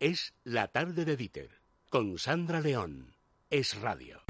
Es 0.00 0.34
la 0.44 0.68
tarde 0.68 1.04
de 1.04 1.16
Dieter 1.16 1.65
con 1.96 2.18
Sandra 2.18 2.60
León. 2.60 3.14
Es 3.48 3.80
Radio. 3.80 4.20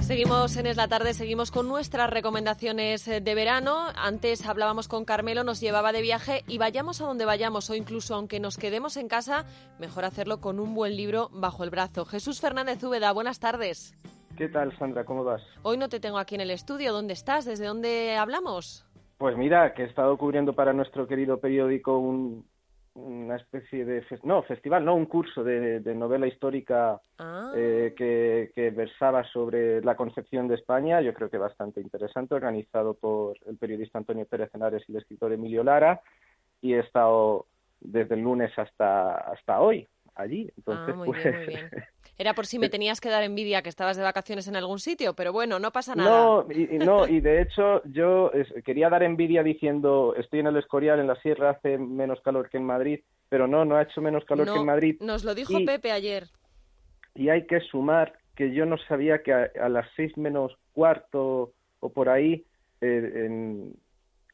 Seguimos 0.00 0.56
en 0.56 0.66
Es 0.66 0.76
la 0.76 0.88
tarde, 0.88 1.14
seguimos 1.14 1.52
con 1.52 1.68
nuestras 1.68 2.10
recomendaciones 2.10 3.04
de 3.06 3.34
verano. 3.36 3.86
Antes 3.94 4.44
hablábamos 4.44 4.88
con 4.88 5.04
Carmelo, 5.04 5.44
nos 5.44 5.60
llevaba 5.60 5.92
de 5.92 6.02
viaje 6.02 6.42
y 6.48 6.58
vayamos 6.58 7.00
a 7.00 7.04
donde 7.06 7.26
vayamos 7.26 7.70
o 7.70 7.76
incluso 7.76 8.16
aunque 8.16 8.40
nos 8.40 8.56
quedemos 8.56 8.96
en 8.96 9.06
casa, 9.06 9.44
mejor 9.78 10.04
hacerlo 10.04 10.40
con 10.40 10.58
un 10.58 10.74
buen 10.74 10.96
libro 10.96 11.28
bajo 11.32 11.62
el 11.62 11.70
brazo. 11.70 12.04
Jesús 12.06 12.40
Fernández 12.40 12.82
Úbeda, 12.82 13.12
buenas 13.12 13.38
tardes. 13.38 13.94
¿Qué 14.36 14.48
tal, 14.48 14.76
Sandra? 14.80 15.04
¿Cómo 15.04 15.22
vas? 15.22 15.42
Hoy 15.62 15.78
no 15.78 15.88
te 15.88 16.00
tengo 16.00 16.18
aquí 16.18 16.34
en 16.34 16.40
el 16.40 16.50
estudio. 16.50 16.92
¿Dónde 16.92 17.12
estás? 17.12 17.44
¿Desde 17.44 17.66
dónde 17.66 18.16
hablamos? 18.16 18.84
Pues 19.22 19.36
mira, 19.36 19.72
que 19.72 19.84
he 19.84 19.86
estado 19.86 20.18
cubriendo 20.18 20.52
para 20.52 20.72
nuestro 20.72 21.06
querido 21.06 21.38
periódico 21.38 21.96
una 21.96 23.36
especie 23.36 23.84
de 23.84 24.04
no 24.24 24.42
festival, 24.42 24.84
no 24.84 24.96
un 24.96 25.06
curso 25.06 25.44
de, 25.44 25.80
novela 25.94 26.26
histórica 26.26 27.00
ah. 27.20 27.52
eh, 27.54 27.94
que, 27.96 28.70
versaba 28.72 29.22
sobre 29.22 29.80
la 29.80 29.94
concepción 29.94 30.48
de 30.48 30.56
España. 30.56 31.00
Yo 31.02 31.14
creo 31.14 31.30
que 31.30 31.38
bastante 31.38 31.80
interesante, 31.80 32.34
organizado 32.34 32.94
por 32.94 33.36
el 33.46 33.56
periodista 33.58 33.96
Antonio 33.96 34.26
Pérez 34.26 34.52
Henares 34.54 34.82
y 34.88 34.90
el 34.90 34.98
escritor 34.98 35.32
Emilio 35.32 35.62
Lara. 35.62 36.00
Y 36.60 36.74
he 36.74 36.80
estado 36.80 37.46
desde 37.80 38.16
el 38.16 38.22
lunes 38.22 38.50
hasta 38.58 39.18
hasta 39.18 39.60
hoy 39.60 39.86
allí. 40.14 40.50
Entonces, 40.56 40.94
ah, 40.94 40.96
muy 40.96 41.12
bien, 41.12 41.36
muy 41.36 41.46
bien. 41.46 41.70
Era 42.18 42.34
por 42.34 42.46
si 42.46 42.58
me 42.58 42.68
tenías 42.70 43.00
que 43.00 43.08
dar 43.08 43.22
envidia 43.22 43.62
que 43.62 43.68
estabas 43.68 43.96
de 43.96 44.02
vacaciones 44.02 44.48
en 44.48 44.56
algún 44.56 44.78
sitio, 44.78 45.14
pero 45.14 45.32
bueno, 45.32 45.58
no 45.58 45.72
pasa 45.72 45.94
nada. 45.94 46.10
No, 46.10 46.46
y, 46.50 46.78
no, 46.78 47.06
y 47.06 47.20
de 47.20 47.42
hecho 47.42 47.82
yo 47.84 48.30
quería 48.64 48.88
dar 48.88 49.02
envidia 49.02 49.42
diciendo 49.42 50.14
estoy 50.16 50.40
en 50.40 50.48
el 50.48 50.56
Escorial, 50.56 51.00
en 51.00 51.06
la 51.06 51.16
Sierra, 51.16 51.50
hace 51.50 51.78
menos 51.78 52.20
calor 52.20 52.48
que 52.48 52.58
en 52.58 52.64
Madrid, 52.64 53.00
pero 53.28 53.46
no, 53.46 53.64
no 53.64 53.76
ha 53.76 53.82
hecho 53.82 54.00
menos 54.00 54.24
calor 54.24 54.46
que 54.46 54.58
en 54.58 54.66
Madrid. 54.66 54.96
Nos 55.00 55.24
lo 55.24 55.34
dijo 55.34 55.58
Pepe 55.64 55.92
ayer. 55.92 56.28
Y 57.14 57.28
hay 57.28 57.46
que 57.46 57.60
sumar 57.60 58.14
que 58.36 58.52
yo 58.52 58.64
no 58.64 58.78
sabía 58.88 59.22
que 59.22 59.32
a, 59.32 59.68
las 59.68 59.86
seis 59.96 60.16
menos 60.16 60.56
cuarto 60.72 61.52
o 61.80 61.88
por 61.90 62.08
ahí 62.08 62.44
eh, 62.80 63.70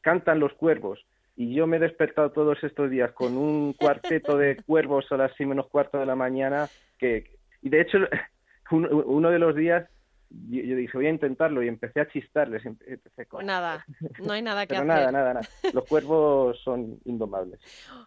cantan 0.01 0.39
los 0.39 0.53
cuervos 0.53 0.99
y 1.39 1.55
yo 1.55 1.67
me 1.67 1.77
he 1.77 1.79
despertado 1.79 2.31
todos 2.31 2.61
estos 2.63 2.91
días 2.91 3.13
con 3.13 3.37
un 3.37 3.71
cuarteto 3.71 4.37
de 4.37 4.57
cuervos 4.67 5.05
a 5.11 5.17
las 5.17 5.31
seis 5.37 5.47
menos 5.47 5.67
cuarto 5.67 5.97
de 5.97 6.05
la 6.05 6.15
mañana 6.15 6.67
que 6.99 7.31
y 7.61 7.69
de 7.69 7.81
hecho, 7.81 7.97
uno 8.71 9.29
de 9.29 9.39
los 9.39 9.55
días 9.55 9.87
yo, 10.29 10.75
dije, 10.75 10.91
voy 10.93 11.07
a 11.07 11.09
intentarlo 11.09 11.63
y 11.63 11.67
empecé 11.67 12.01
a 12.01 12.07
chistarles. 12.07 12.63
Empecé 12.65 13.25
con... 13.25 13.45
Nada, 13.45 13.85
no 14.23 14.33
hay 14.33 14.41
nada 14.41 14.67
que 14.67 14.75
hacer. 14.75 14.85
Nada, 14.85 15.11
nada, 15.11 15.33
nada. 15.33 15.47
Los 15.73 15.85
cuervos 15.85 16.59
son 16.63 16.99
indomables. 17.05 17.59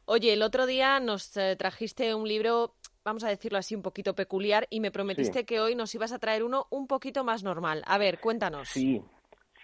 Oye, 0.04 0.32
el 0.32 0.42
otro 0.42 0.66
día 0.66 1.00
nos 1.00 1.36
eh, 1.36 1.56
trajiste 1.56 2.14
un 2.14 2.28
libro, 2.28 2.74
vamos 3.04 3.24
a 3.24 3.28
decirlo 3.28 3.58
así, 3.58 3.74
un 3.74 3.82
poquito 3.82 4.14
peculiar 4.14 4.68
y 4.70 4.78
me 4.78 4.92
prometiste 4.92 5.44
que 5.44 5.58
hoy 5.58 5.74
nos 5.74 5.94
ibas 5.96 6.12
a 6.12 6.20
traer 6.20 6.44
uno 6.44 6.66
un 6.70 6.86
poquito 6.86 7.24
más 7.24 7.42
normal. 7.42 7.82
A 7.86 7.98
ver, 7.98 8.20
cuéntanos. 8.20 8.68
Sí, 8.68 9.02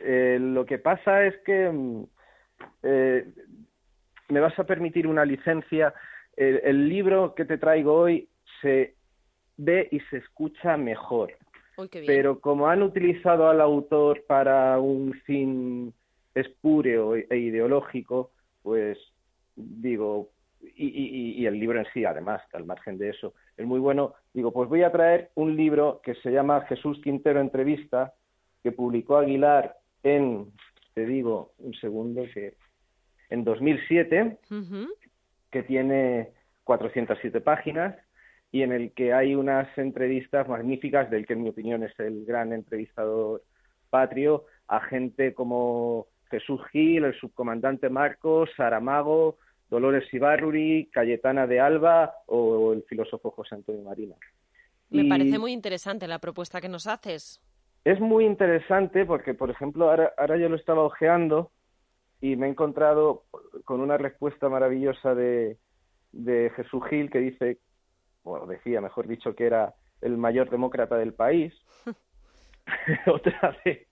eh, 0.01 0.39
lo 0.41 0.67
que 0.67 0.79
pasa 0.79 1.27
es 1.27 1.37
que 1.45 1.71
mm, 1.71 2.07
eh, 2.83 3.27
me 4.29 4.41
vas 4.41 4.59
a 4.59 4.65
permitir 4.65 5.07
una 5.07 5.25
licencia. 5.25 5.95
el 6.37 6.89
libro 6.89 7.35
que 7.35 7.45
te 7.45 7.59
traigo 7.59 7.95
hoy 7.95 8.29
se 8.63 8.95
ve 9.57 9.89
y 9.91 10.01
se 10.01 10.19
escucha 10.19 10.77
mejor. 10.77 11.33
Pero 12.07 12.41
como 12.41 12.69
han 12.69 12.83
utilizado 12.83 13.49
al 13.49 13.61
autor 13.61 14.25
para 14.27 14.81
un 14.81 15.13
fin 15.25 15.95
espúreo 16.35 17.15
e 17.15 17.37
ideológico, 17.37 18.33
pues 18.63 18.99
digo, 19.55 20.31
y, 20.61 21.47
el 21.47 21.59
libro 21.59 21.79
en 21.79 21.87
sí, 21.93 22.05
además, 22.05 22.43
al 22.53 22.65
margen 22.65 22.99
de 22.99 23.11
eso, 23.11 23.35
es 23.57 23.65
muy 23.65 23.79
bueno. 23.79 24.15
Digo, 24.33 24.53
pues 24.53 24.69
voy 24.69 24.83
a 24.83 24.91
traer 24.91 25.31
un 25.35 25.57
libro 25.57 26.01
que 26.03 26.15
se 26.17 26.31
llama 26.31 26.63
Jesús 26.63 27.01
Quintero 27.03 27.41
Entrevista, 27.41 28.15
que 28.63 28.73
publicó 28.73 29.17
Aguilar 29.17 29.77
en, 30.03 30.53
te 30.99 31.07
digo 31.07 31.53
un 31.59 31.75
segundo, 31.75 32.25
que 32.35 32.55
en 33.31 33.45
2007, 33.45 34.39
Ujú. 34.51 34.89
que 35.49 35.63
tiene 35.63 36.33
407 36.65 37.41
páginas 37.41 37.95
y 38.51 38.63
en 38.63 38.73
el 38.73 38.91
que 38.95 39.13
hay 39.13 39.37
unas 39.37 39.69
entrevistas 39.79 40.49
magníficas 40.49 41.09
del 41.09 41.25
que 41.25 41.35
en 41.35 41.45
mi 41.45 41.51
opinión 41.51 41.85
es 41.85 41.93
el 42.01 42.25
gran 42.25 42.53
entrevistador 42.53 43.45
patrio 43.91 44.47
a 44.67 44.81
gente 44.81 45.35
como 45.35 46.09
Jesús 46.33 46.61
Gil, 46.73 47.05
el 47.05 47.15
subcomandante 47.15 47.89
Marcos, 47.91 48.51
Saramago, 48.57 49.39
Dolores 49.71 50.13
Ibarruri, 50.13 50.91
Cayetana 50.93 51.47
de 51.47 51.61
Alba 51.61 52.13
o 52.27 52.73
el 52.73 52.83
filósofo 52.83 53.31
José 53.31 53.55
Antonio 53.55 53.83
Marina. 53.85 54.17
Me 54.91 55.03
Y 55.03 55.09
parece 55.09 55.39
muy 55.39 55.53
interesante 55.53 56.09
la 56.09 56.19
propuesta 56.19 56.61
que 56.61 56.69
nos 56.69 56.89
haces. 56.89 57.41
Es 57.89 58.01
muy 58.01 58.27
interesante 58.27 59.07
porque, 59.07 59.33
por 59.33 59.49
ejemplo, 59.49 59.89
ahora, 59.89 60.13
ahora 60.19 60.37
yo 60.37 60.51
lo 60.51 60.57
estaba 60.57 60.83
ojeando 60.83 61.51
y 62.21 62.37
me 62.37 62.47
he 62.47 62.51
encontrado 62.51 63.23
con 63.65 63.81
una 63.81 63.97
respuesta 63.97 64.51
maravillosa 64.51 65.15
de, 65.15 65.57
de 66.13 66.53
Jesús 66.55 66.85
Gil 66.91 67.11
que 67.11 67.21
dice, 67.21 67.61
o 68.25 68.47
decía, 68.47 68.83
mejor 68.83 69.07
dicho, 69.07 69.35
que 69.35 69.47
era 69.47 69.73
el 70.03 70.19
mayor 70.19 70.51
demócrata 70.51 70.99
del 70.99 71.15
país. 71.15 71.55
Otra 73.07 73.57
de, 73.65 73.87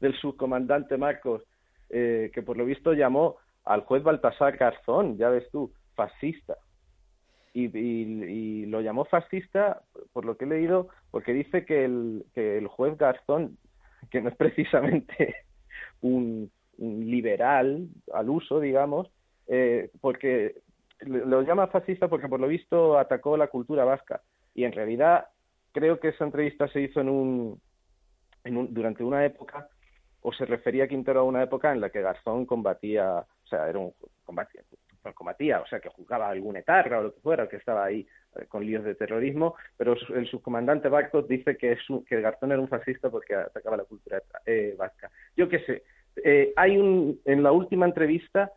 del 0.00 0.16
subcomandante 0.16 0.96
Marcos, 0.96 1.44
eh, 1.88 2.32
que 2.34 2.42
por 2.42 2.56
lo 2.56 2.64
visto 2.64 2.94
llamó 2.94 3.36
al 3.64 3.82
juez 3.82 4.02
Baltasar 4.02 4.56
Garzón, 4.56 5.18
ya 5.18 5.28
ves 5.28 5.48
tú, 5.52 5.72
fascista. 5.94 6.56
Y, 7.56 7.66
y- 7.78 8.24
y 8.24 8.66
lo 8.66 8.80
llamó 8.82 9.06
fascista, 9.06 9.82
por 10.12 10.24
lo 10.26 10.36
que 10.36 10.44
he 10.44 10.48
leído, 10.48 10.88
porque 11.10 11.32
dice 11.32 11.64
que 11.64 11.84
el, 11.86 12.24
que 12.34 12.58
el 12.58 12.66
juez 12.68 12.98
Garzón, 12.98 13.56
que 14.10 14.20
no 14.20 14.28
es 14.28 14.36
precisamente 14.36 15.36
un, 16.02 16.50
liberal 16.78 17.88
al 18.12 18.28
uso, 18.28 18.60
digamos, 18.60 19.08
eh, 19.48 19.90
porque 20.02 20.56
lo 21.00 21.24
lo 21.26 21.42
llama 21.42 21.68
fascista 21.68 22.08
porque 22.08 22.28
por 22.28 22.40
lo 22.40 22.48
visto 22.48 22.98
atacó 22.98 23.36
la 23.38 23.48
cultura 23.48 23.84
vasca. 23.84 24.20
Y 24.54 24.64
en 24.64 24.72
realidad 24.72 25.26
creo 25.72 25.98
que 26.00 26.08
esa 26.08 26.24
entrevista 26.24 26.68
se 26.68 26.82
hizo 26.82 27.00
en 27.00 27.08
un, 27.08 27.60
en 28.44 28.56
un, 28.56 28.74
durante 28.74 29.04
una 29.04 29.24
época, 29.24 29.68
o 30.22 30.32
se 30.32 30.44
refería 30.46 30.88
Quintero 30.88 31.20
a 31.20 31.24
una 31.24 31.42
época 31.42 31.72
en 31.72 31.80
la 31.80 31.90
que 31.90 32.02
Garzón 32.02 32.46
combatía, 32.46 33.20
o 33.20 33.46
sea, 33.48 33.68
era 33.68 33.78
un 33.78 33.92
combatía, 34.24 34.62
no 35.06 35.14
combatía, 35.14 35.60
o 35.60 35.66
sea, 35.66 35.80
que 35.80 35.88
jugaba 35.88 36.28
algún 36.28 36.56
etarra 36.56 36.98
o 36.98 37.02
lo 37.04 37.14
que 37.14 37.20
fuera, 37.20 37.48
que 37.48 37.56
estaba 37.56 37.84
ahí 37.84 38.06
eh, 38.36 38.44
con 38.46 38.64
líos 38.66 38.84
de 38.84 38.94
terrorismo, 38.94 39.54
pero 39.76 39.96
su- 39.96 40.14
el 40.14 40.26
subcomandante 40.26 40.88
Barcos 40.88 41.26
dice 41.28 41.56
que, 41.56 41.72
es 41.72 41.90
un- 41.90 42.04
que 42.04 42.20
Garzón 42.20 42.52
era 42.52 42.60
un 42.60 42.68
fascista 42.68 43.08
porque 43.10 43.34
atacaba 43.34 43.76
la 43.78 43.84
cultura 43.84 44.22
eh, 44.44 44.74
vasca. 44.76 45.10
Yo 45.36 45.48
qué 45.48 45.60
sé, 45.60 45.82
eh, 46.24 46.52
hay 46.56 46.76
un, 46.76 47.20
en 47.24 47.42
la 47.42 47.52
última 47.52 47.86
entrevista 47.86 48.52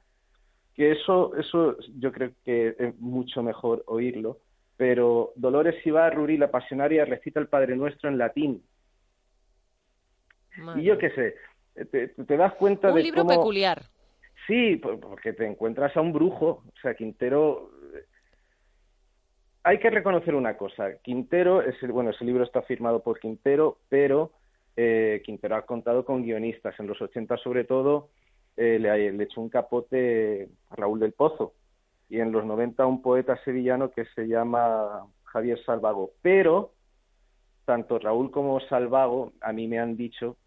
que 0.76 0.92
eso, 0.94 1.36
eso 1.36 1.78
yo 1.98 2.12
creo 2.12 2.32
que 2.46 2.76
es 2.78 3.00
mucho 3.00 3.44
mejor 3.44 3.84
oírlo, 3.88 4.40
pero 4.78 5.34
Dolores 5.36 5.86
Ibarruri, 5.86 6.38
la 6.38 6.52
pasionaria, 6.52 7.04
recita 7.06 7.40
el 7.40 7.48
Padre 7.48 7.76
Nuestro 7.76 8.10
en 8.10 8.18
latín. 8.18 8.64
Madre 10.58 10.82
Y 10.82 10.86
yo 10.86 10.98
qué 10.98 11.10
sé, 11.12 11.36
te, 11.92 12.08
te 12.10 12.38
das 12.38 12.54
cuenta 12.54 12.90
Un 12.90 12.96
de 12.96 13.04
libro 13.04 13.24
cómo... 13.24 13.30
peculiar. 13.40 13.82
Sí, 14.48 14.76
por- 14.78 15.00
porque 15.00 15.34
te 15.34 15.46
encuentras 15.46 15.96
a 15.96 16.02
un 16.02 16.14
brujo. 16.14 16.64
O 16.68 16.80
sea, 16.82 16.94
Quintero. 16.96 17.70
eh, 17.96 18.06
Hay 19.64 19.78
que 19.80 19.90
reconocer 19.90 20.36
una 20.36 20.56
cosa. 20.58 20.98
Quintero, 21.04 21.62
es 21.62 21.82
el- 21.84 21.92
bueno, 21.92 22.12
ese 22.12 22.24
libro 22.26 22.44
está 22.44 22.62
firmado 22.64 23.04
por 23.04 23.20
Quintero, 23.20 23.80
pero 23.90 24.32
eh, 24.78 25.22
Quintero 25.26 25.58
ha 25.58 25.66
contado 25.66 26.06
con 26.06 26.24
guionistas. 26.24 26.80
En 26.80 26.88
los 26.88 27.02
80, 27.02 27.36
sobre 27.38 27.66
todo, 27.66 28.10
eh, 28.56 28.80
le, 28.80 29.12
le 29.12 29.24
echó 29.26 29.42
un 29.42 29.50
capote 29.50 30.48
a 30.70 30.76
Raúl 30.76 31.00
del 31.02 31.12
Pozo. 31.14 31.54
Y 32.10 32.20
en 32.22 32.32
los 32.32 32.46
90, 32.46 32.86
un 32.88 33.02
poeta 33.02 33.38
sevillano 33.44 33.92
que 33.92 34.06
se 34.16 34.28
llama 34.28 35.06
Javier 35.26 35.62
Salvago. 35.66 36.12
Pero 36.22 36.74
tanto 37.66 38.00
Raúl 38.00 38.32
como 38.32 38.60
Salvago 38.62 39.34
a 39.42 39.52
mí 39.54 39.68
me 39.68 39.78
han 39.80 39.96
dicho 39.98 40.38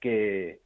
que, 0.00 0.60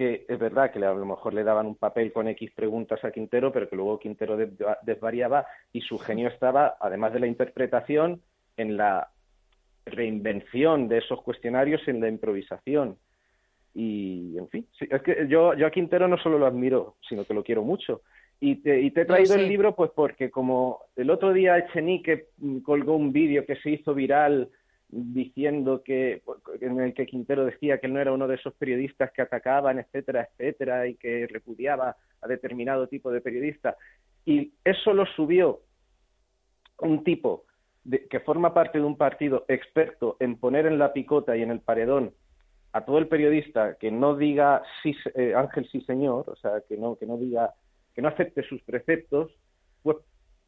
que 0.00 0.24
es 0.26 0.38
verdad 0.38 0.70
que 0.72 0.78
a 0.82 0.94
lo 0.94 1.04
mejor 1.04 1.34
le 1.34 1.44
daban 1.44 1.66
un 1.66 1.74
papel 1.74 2.10
con 2.10 2.26
X 2.26 2.52
preguntas 2.56 3.04
a 3.04 3.10
Quintero, 3.10 3.52
pero 3.52 3.68
que 3.68 3.76
luego 3.76 3.98
Quintero 3.98 4.34
des- 4.34 4.48
desvariaba 4.80 5.44
y 5.74 5.82
su 5.82 5.98
genio 5.98 6.28
estaba, 6.28 6.78
además 6.80 7.12
de 7.12 7.20
la 7.20 7.26
interpretación, 7.26 8.22
en 8.56 8.78
la 8.78 9.10
reinvención 9.84 10.88
de 10.88 10.98
esos 10.98 11.20
cuestionarios, 11.20 11.86
en 11.86 12.00
la 12.00 12.08
improvisación. 12.08 12.96
Y, 13.74 14.38
en 14.38 14.48
fin, 14.48 14.66
sí, 14.78 14.88
es 14.90 15.02
que 15.02 15.26
yo, 15.28 15.52
yo 15.52 15.66
a 15.66 15.70
Quintero 15.70 16.08
no 16.08 16.16
solo 16.16 16.38
lo 16.38 16.46
admiro, 16.46 16.96
sino 17.06 17.26
que 17.26 17.34
lo 17.34 17.44
quiero 17.44 17.62
mucho. 17.62 18.00
Y 18.40 18.56
te, 18.62 18.80
y 18.80 18.92
te 18.92 19.02
he 19.02 19.04
traído 19.04 19.34
el 19.34 19.42
libro 19.50 19.76
pues 19.76 19.90
porque 19.94 20.30
como 20.30 20.78
el 20.96 21.10
otro 21.10 21.34
día 21.34 21.58
Echenique 21.58 22.28
mm, 22.38 22.60
colgó 22.60 22.96
un 22.96 23.12
vídeo 23.12 23.44
que 23.44 23.56
se 23.56 23.68
hizo 23.72 23.92
viral 23.92 24.48
diciendo 24.92 25.82
que 25.84 26.22
en 26.60 26.80
el 26.80 26.94
que 26.94 27.06
Quintero 27.06 27.44
decía 27.44 27.78
que 27.78 27.86
él 27.86 27.94
no 27.94 28.00
era 28.00 28.12
uno 28.12 28.26
de 28.26 28.34
esos 28.34 28.54
periodistas 28.54 29.12
que 29.12 29.22
atacaban, 29.22 29.78
etcétera, 29.78 30.28
etcétera, 30.32 30.86
y 30.88 30.96
que 30.96 31.26
repudiaba 31.28 31.96
a 32.20 32.28
determinado 32.28 32.86
tipo 32.88 33.10
de 33.10 33.20
periodista. 33.20 33.76
Y 34.24 34.52
eso 34.64 34.92
lo 34.92 35.06
subió 35.06 35.60
un 36.78 37.04
tipo 37.04 37.44
de- 37.84 38.06
que 38.08 38.20
forma 38.20 38.52
parte 38.52 38.78
de 38.78 38.84
un 38.84 38.96
partido 38.96 39.44
experto 39.48 40.16
en 40.20 40.36
poner 40.36 40.66
en 40.66 40.78
la 40.78 40.92
picota 40.92 41.36
y 41.36 41.42
en 41.42 41.50
el 41.50 41.60
paredón 41.60 42.12
a 42.72 42.84
todo 42.84 42.98
el 42.98 43.08
periodista 43.08 43.76
que 43.76 43.90
no 43.90 44.16
diga 44.16 44.62
sí, 44.82 44.94
eh, 45.14 45.34
Ángel 45.34 45.68
sí 45.70 45.80
señor, 45.82 46.28
o 46.28 46.36
sea, 46.36 46.62
que 46.68 46.76
no 46.76 46.96
que 46.96 47.06
no 47.06 47.16
diga 47.16 47.52
que 47.94 48.02
no 48.02 48.08
acepte 48.08 48.42
sus 48.44 48.62
preceptos, 48.62 49.32
pues 49.82 49.96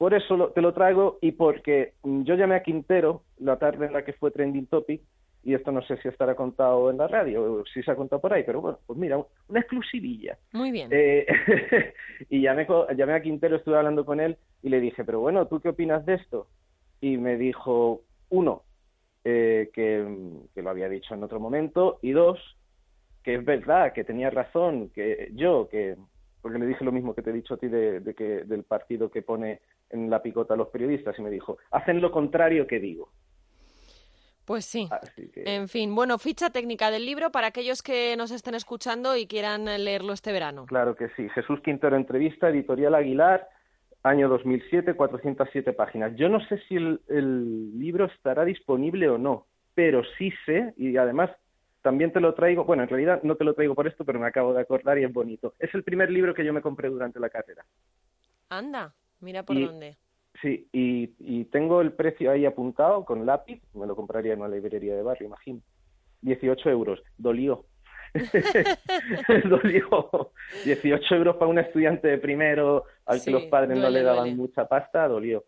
por 0.03 0.15
eso 0.15 0.37
lo- 0.37 0.51
te 0.51 0.61
lo 0.61 0.75
traigo 0.75 1.19
y 1.21 1.31
porque 1.31 1.93
mm, 2.03 2.25
yo 2.25 2.35
llamé 2.35 2.57
a 2.57 2.62
Quintero 2.65 3.23
la 3.38 3.57
tarde 3.57 3.87
en 3.87 3.93
la 3.93 4.05
que 4.05 4.12
fue 4.15 4.33
trending 4.33 4.67
topic 4.67 5.01
y 5.45 5.55
esto 5.55 5.71
no 5.71 5.81
sé 5.83 5.97
si 5.99 6.09
estará 6.09 6.35
contado 6.35 6.91
en 6.91 6.99
la 6.99 7.07
radio 7.07 7.41
o 7.61 7.65
si 7.67 7.85
se 7.85 7.91
ha 7.93 7.95
contado 7.95 8.21
por 8.21 8.33
ahí, 8.33 8.43
pero 8.45 8.61
bueno, 8.61 8.81
pues 8.85 8.99
mira, 8.99 9.25
una 9.47 9.61
exclusivilla. 9.61 10.37
Muy 10.55 10.73
bien. 10.73 10.88
Eh, 10.91 11.25
y 12.31 12.43
llamé, 12.43 12.67
llamé 12.97 13.12
a 13.12 13.23
Quintero, 13.23 13.55
estuve 13.55 13.77
hablando 13.77 14.05
con 14.05 14.19
él 14.19 14.37
y 14.61 14.71
le 14.71 14.81
dije, 14.81 15.05
pero 15.05 15.21
bueno, 15.21 15.47
¿tú 15.47 15.61
qué 15.61 15.69
opinas 15.69 16.05
de 16.05 16.15
esto? 16.15 16.49
Y 17.01 17.17
me 17.17 17.37
dijo, 17.37 18.03
uno, 18.31 18.65
eh, 19.23 19.71
que, 19.73 20.05
que 20.53 20.62
lo 20.62 20.71
había 20.71 20.88
dicho 20.88 21.15
en 21.15 21.23
otro 21.23 21.38
momento, 21.38 22.01
y 22.03 22.11
dos, 22.11 22.41
que 23.23 23.37
es 23.37 23.45
verdad, 23.45 23.93
que 23.93 24.03
tenía 24.03 24.31
razón, 24.31 24.91
que 24.91 25.31
yo, 25.35 25.69
que 25.69 25.95
porque 26.41 26.59
le 26.59 26.67
dije 26.67 26.85
lo 26.85 26.91
mismo 26.91 27.15
que 27.15 27.23
te 27.23 27.31
he 27.31 27.33
dicho 27.33 27.55
a 27.55 27.57
ti 27.57 27.69
de, 27.69 28.01
de 28.01 28.15
que 28.15 28.43
del 28.45 28.65
partido 28.65 29.12
que 29.12 29.23
pone 29.23 29.61
en 29.92 30.11
la 30.11 30.22
picota 30.22 30.55
a 30.55 30.57
los 30.57 30.68
periodistas 30.68 31.18
y 31.18 31.22
me 31.22 31.31
dijo, 31.31 31.59
hacen 31.70 32.00
lo 32.00 32.11
contrario 32.11 32.66
que 32.66 32.81
digo. 32.81 33.11
Pues 34.44 34.64
sí. 34.64 34.88
Que 35.33 35.55
En 35.55 35.68
fin, 35.68 35.94
bueno, 35.94 36.18
ficha 36.18 36.50
técnica 36.50 36.90
del 36.90 37.07
libro 37.07 37.31
para 37.31 37.48
aquellos 37.48 37.83
que 37.83 38.16
nos 38.16 38.33
estén 38.33 38.55
escuchando 38.55 39.16
y 39.16 39.26
quieran 39.26 39.64
leerlo 39.64 40.12
este 40.12 40.33
verano. 40.33 40.66
Claro 40.66 40.96
que 40.96 41.09
sí. 41.11 41.28
Jesús 41.28 41.61
Quintero 41.61 41.96
Entrevista, 41.96 42.48
Editorial 42.48 42.94
Aguilar, 42.94 43.48
año 44.02 44.28
2007, 44.28 44.94
407 44.94 45.72
páginas. 45.74 46.16
Yo 46.16 46.28
no 46.28 46.44
sé 46.48 46.59
si 46.66 46.74
el, 46.74 47.00
el 47.09 47.78
libro 47.78 48.07
estará 48.07 48.44
disponible 48.44 49.09
o 49.09 49.16
no, 49.16 49.46
pero 49.74 50.02
sí 50.18 50.33
sé, 50.44 50.74
y 50.76 50.96
además 50.96 51.31
también 51.83 52.12
te 52.12 52.20
lo 52.20 52.35
traigo, 52.35 52.64
bueno, 52.64 52.85
en 52.85 52.88
realidad 52.88 53.22
no 53.22 53.37
te 53.37 53.44
lo 53.44 53.55
traigo 53.55 53.74
por 53.74 53.87
esto, 53.87 54.05
pero 54.05 54.18
me 54.18 54.26
acabo 54.26 54.55
de 54.55 54.61
acordar 54.61 54.98
y 54.98 55.05
es 55.05 55.12
bonito. 55.12 55.55
Es 55.59 55.74
el 55.74 55.83
primer 55.83 56.11
libro 56.11 56.35
que 56.35 56.44
yo 56.44 56.52
me 56.52 56.62
compré 56.62 56.88
durante 56.88 57.20
la 57.20 57.28
carrera. 57.28 57.64
Anda, 58.48 58.94
mira 59.22 59.42
por 59.44 59.56
Y- 59.56 59.64
dónde. 59.66 59.96
Sí, 60.40 60.66
y, 60.72 61.11
y 61.18 61.44
tengo 61.44 61.80
el 61.82 61.92
precio 61.92 62.30
ahí 62.30 62.46
apuntado 62.46 63.04
con 63.04 63.24
lápiz, 63.26 63.61
me 63.74 63.87
lo 63.87 63.94
compraría 63.94 64.32
en 64.32 64.40
una 64.40 64.48
librería 64.48 64.94
de 64.96 65.02
barrio, 65.02 65.26
imagino. 65.28 65.61
18 66.22 66.68
euros, 66.70 67.00
dolió. 67.18 67.66
dolió. 69.44 70.32
18 70.64 71.14
euros 71.14 71.37
para 71.37 71.50
un 71.50 71.58
estudiante 71.58 72.08
de 72.08 72.18
primero 72.18 72.85
al 73.06 73.20
Sí, 73.20 73.26
que 73.26 73.30
los 73.32 73.42
padres 73.44 73.78
no 73.78 73.88
le 73.90 74.02
daban 74.02 74.24
duele. 74.24 74.37
mucha 74.37 74.66
pasta, 74.66 75.06
dolió. 75.08 75.44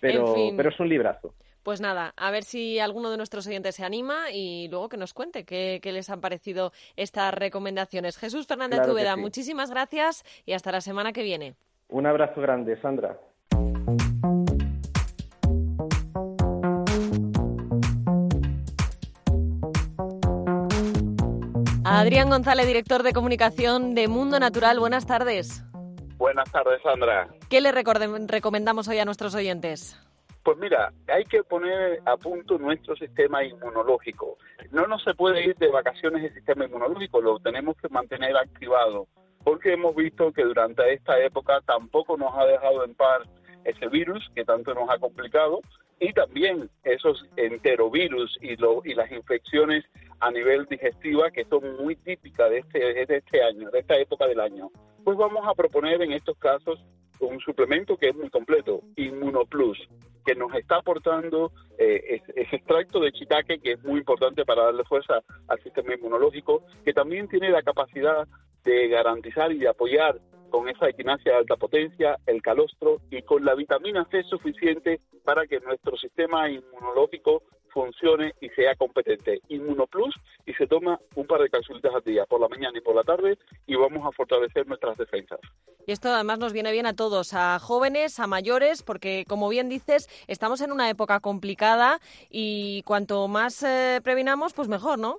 Pero, 0.00 0.28
En 0.28 0.34
fin. 0.34 0.56
pero 0.56 0.70
es 0.70 0.80
un 0.80 0.88
librazo. 0.88 1.34
Pues 1.62 1.80
nada, 1.80 2.12
a 2.16 2.30
ver 2.30 2.42
si 2.44 2.78
alguno 2.78 3.10
de 3.10 3.16
nuestros 3.16 3.46
oyentes 3.46 3.76
se 3.76 3.84
anima 3.84 4.30
y 4.30 4.68
luego 4.68 4.90
que 4.90 4.98
nos 4.98 5.14
cuente 5.14 5.44
qué, 5.44 5.80
qué 5.82 5.92
les 5.92 6.10
han 6.10 6.20
parecido 6.20 6.72
estas 6.96 7.32
recomendaciones. 7.32 8.18
Jesús 8.18 8.46
Fernández 8.46 8.80
Claro 8.80 8.92
sí. 9.14 9.20
muchísimas 9.20 9.70
gracias 9.70 10.24
y 10.44 10.52
hasta 10.52 10.72
la 10.72 10.82
semana 10.82 11.12
que 11.14 11.22
viene. 11.22 11.54
Un 11.88 12.06
abrazo 12.06 12.40
grande, 12.40 12.80
Sandra. 12.80 13.18
Adrián 21.84 22.28
González, 22.28 22.66
director 22.66 23.02
de 23.02 23.12
comunicación 23.12 23.94
de 23.94 24.08
Mundo 24.08 24.40
Natural, 24.40 24.80
buenas 24.80 25.06
tardes. 25.06 25.62
Buenas 26.16 26.50
tardes, 26.50 26.82
Sandra. 26.82 27.28
¿Qué 27.48 27.60
le 27.60 27.72
recomendamos 27.72 28.88
hoy 28.88 28.98
a 28.98 29.04
nuestros 29.04 29.34
oyentes? 29.34 30.00
Pues 30.42 30.58
mira, 30.58 30.92
hay 31.08 31.24
que 31.24 31.42
poner 31.42 32.00
a 32.04 32.16
punto 32.16 32.58
nuestro 32.58 32.96
sistema 32.96 33.44
inmunológico. 33.44 34.36
No 34.72 34.86
nos 34.86 35.02
se 35.02 35.14
puede 35.14 35.44
ir 35.44 35.56
de 35.56 35.68
vacaciones 35.68 36.24
el 36.24 36.34
sistema 36.34 36.66
inmunológico, 36.66 37.20
lo 37.20 37.38
tenemos 37.38 37.76
que 37.76 37.88
mantener 37.88 38.36
activado, 38.36 39.06
porque 39.44 39.74
hemos 39.74 39.94
visto 39.94 40.32
que 40.32 40.42
durante 40.42 40.92
esta 40.92 41.22
época 41.22 41.60
tampoco 41.66 42.16
nos 42.16 42.34
ha 42.36 42.46
dejado 42.46 42.84
en 42.84 42.94
paz 42.94 43.22
ese 43.64 43.88
virus 43.88 44.28
que 44.34 44.44
tanto 44.44 44.74
nos 44.74 44.88
ha 44.90 44.98
complicado 44.98 45.60
y 46.00 46.12
también 46.12 46.68
esos 46.82 47.24
enterovirus 47.36 48.36
y, 48.40 48.56
lo, 48.56 48.82
y 48.84 48.94
las 48.94 49.10
infecciones 49.12 49.84
a 50.20 50.30
nivel 50.30 50.66
digestiva 50.66 51.30
que 51.30 51.44
son 51.44 51.76
muy 51.76 51.96
típicas 51.96 52.50
de 52.50 52.58
este, 52.58 52.78
de 53.06 53.16
este 53.16 53.42
año, 53.42 53.70
de 53.70 53.78
esta 53.80 53.96
época 53.96 54.26
del 54.26 54.40
año. 54.40 54.70
Pues 55.04 55.16
vamos 55.16 55.46
a 55.46 55.54
proponer 55.54 56.02
en 56.02 56.12
estos 56.12 56.36
casos 56.38 56.82
un 57.20 57.38
suplemento 57.40 57.96
que 57.96 58.08
es 58.08 58.16
muy 58.16 58.30
completo, 58.30 58.82
Inmunoplus, 58.96 59.78
que 60.24 60.34
nos 60.34 60.52
está 60.54 60.76
aportando 60.76 61.52
eh, 61.78 62.20
ese 62.34 62.56
extracto 62.56 63.00
de 63.00 63.12
chitaque 63.12 63.58
que 63.58 63.72
es 63.72 63.84
muy 63.84 63.98
importante 63.98 64.44
para 64.44 64.64
darle 64.64 64.84
fuerza 64.84 65.22
al 65.48 65.62
sistema 65.62 65.94
inmunológico, 65.94 66.62
que 66.84 66.92
también 66.92 67.28
tiene 67.28 67.50
la 67.50 67.62
capacidad 67.62 68.26
de 68.64 68.88
garantizar 68.88 69.52
y 69.52 69.58
de 69.58 69.68
apoyar 69.68 70.20
con 70.50 70.68
esa 70.68 70.88
equinacia 70.88 71.32
de 71.32 71.38
alta 71.38 71.56
potencia, 71.56 72.16
el 72.26 72.40
calostro 72.40 72.98
y 73.10 73.22
con 73.22 73.44
la 73.44 73.54
vitamina 73.54 74.06
C 74.10 74.22
suficiente 74.22 75.00
para 75.24 75.46
que 75.46 75.58
nuestro 75.60 75.96
sistema 75.96 76.48
inmunológico 76.48 77.42
funcione 77.74 78.34
y 78.40 78.48
sea 78.50 78.76
competente. 78.76 79.40
Inmunoplus 79.48 80.14
y 80.46 80.54
se 80.54 80.68
toma 80.68 80.98
un 81.16 81.26
par 81.26 81.40
de 81.40 81.50
capsulitas 81.50 81.92
al 81.92 82.04
día, 82.04 82.24
por 82.24 82.40
la 82.40 82.48
mañana 82.48 82.78
y 82.78 82.80
por 82.80 82.94
la 82.94 83.02
tarde, 83.02 83.36
y 83.66 83.74
vamos 83.74 84.06
a 84.06 84.12
fortalecer 84.12 84.66
nuestras 84.68 84.96
defensas. 84.96 85.40
Y 85.86 85.92
esto 85.92 86.08
además 86.08 86.38
nos 86.38 86.52
viene 86.52 86.70
bien 86.72 86.86
a 86.86 86.94
todos, 86.94 87.34
a 87.34 87.58
jóvenes, 87.58 88.20
a 88.20 88.26
mayores, 88.26 88.82
porque 88.82 89.24
como 89.28 89.48
bien 89.48 89.68
dices, 89.68 90.08
estamos 90.28 90.60
en 90.60 90.70
una 90.70 90.88
época 90.88 91.18
complicada 91.20 91.98
y 92.30 92.82
cuanto 92.84 93.26
más 93.26 93.62
eh, 93.64 94.00
previnamos, 94.02 94.54
pues 94.54 94.68
mejor, 94.68 94.98
¿no? 94.98 95.18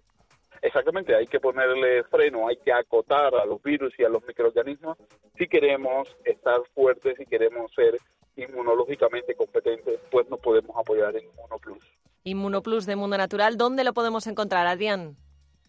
Exactamente, 0.62 1.16
hay 1.16 1.28
que 1.28 1.40
ponerle 1.40 2.04
freno, 2.06 2.48
hay 2.48 2.58
que 2.58 2.74
acotar 2.74 3.36
a 3.36 3.46
los 3.46 3.62
virus 3.62 3.94
y 3.98 4.04
a 4.04 4.10
los 4.10 4.26
microorganismos 4.26 4.98
si 5.38 5.48
queremos 5.48 6.08
estar 6.24 6.62
fuertes, 6.74 7.16
si 7.18 7.26
queremos 7.26 7.72
ser 7.74 7.98
inmunológicamente 8.36 9.36
competentes, 9.36 10.00
pues 10.12 10.30
nos 10.30 10.40
podemos 10.40 10.76
apoyar 10.78 11.16
en 11.16 11.26
Inmunoplus. 11.26 11.84
Inmunoplus 12.24 12.86
de 12.86 12.96
Mundo 12.96 13.18
Natural, 13.18 13.58
¿dónde 13.58 13.84
lo 13.84 13.94
podemos 13.94 14.28
encontrar, 14.28 14.68
Adrián? 14.68 15.16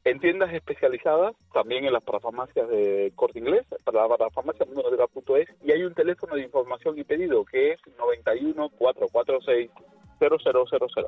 En 0.04 0.20
tiendas 0.20 0.52
especializadas, 0.52 1.34
también 1.52 1.84
en 1.84 1.92
las 1.92 2.02
parafarmacias 2.02 2.68
de 2.68 3.12
Corte 3.16 3.40
Inglés, 3.40 3.66
para 3.84 4.02
la 4.02 4.16
parafarmacia 4.16 4.64
mundonatural.es, 4.64 5.48
y 5.64 5.72
hay 5.72 5.82
un 5.82 5.94
teléfono 5.94 6.36
de 6.36 6.42
información 6.42 6.98
y 6.98 7.04
pedido 7.04 7.44
que 7.44 7.72
es 7.72 7.80
91 7.98 8.68
446 8.70 9.70
0000. 10.18 11.06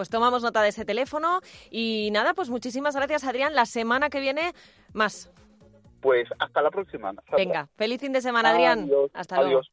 Pues 0.00 0.08
tomamos 0.08 0.42
nota 0.42 0.62
de 0.62 0.70
ese 0.70 0.86
teléfono 0.86 1.40
y 1.70 2.08
nada, 2.10 2.32
pues 2.32 2.48
muchísimas 2.48 2.96
gracias 2.96 3.22
Adrián. 3.22 3.54
La 3.54 3.66
semana 3.66 4.08
que 4.08 4.18
viene 4.18 4.54
más. 4.94 5.30
Pues 6.00 6.26
hasta 6.38 6.62
la 6.62 6.70
próxima. 6.70 7.12
Venga, 7.36 7.68
feliz 7.76 8.00
fin 8.00 8.10
de 8.10 8.22
semana 8.22 8.48
Adrián. 8.48 8.84
Adiós. 8.84 9.10
Hasta 9.12 9.36
luego. 9.36 9.58
Adiós. 9.58 9.70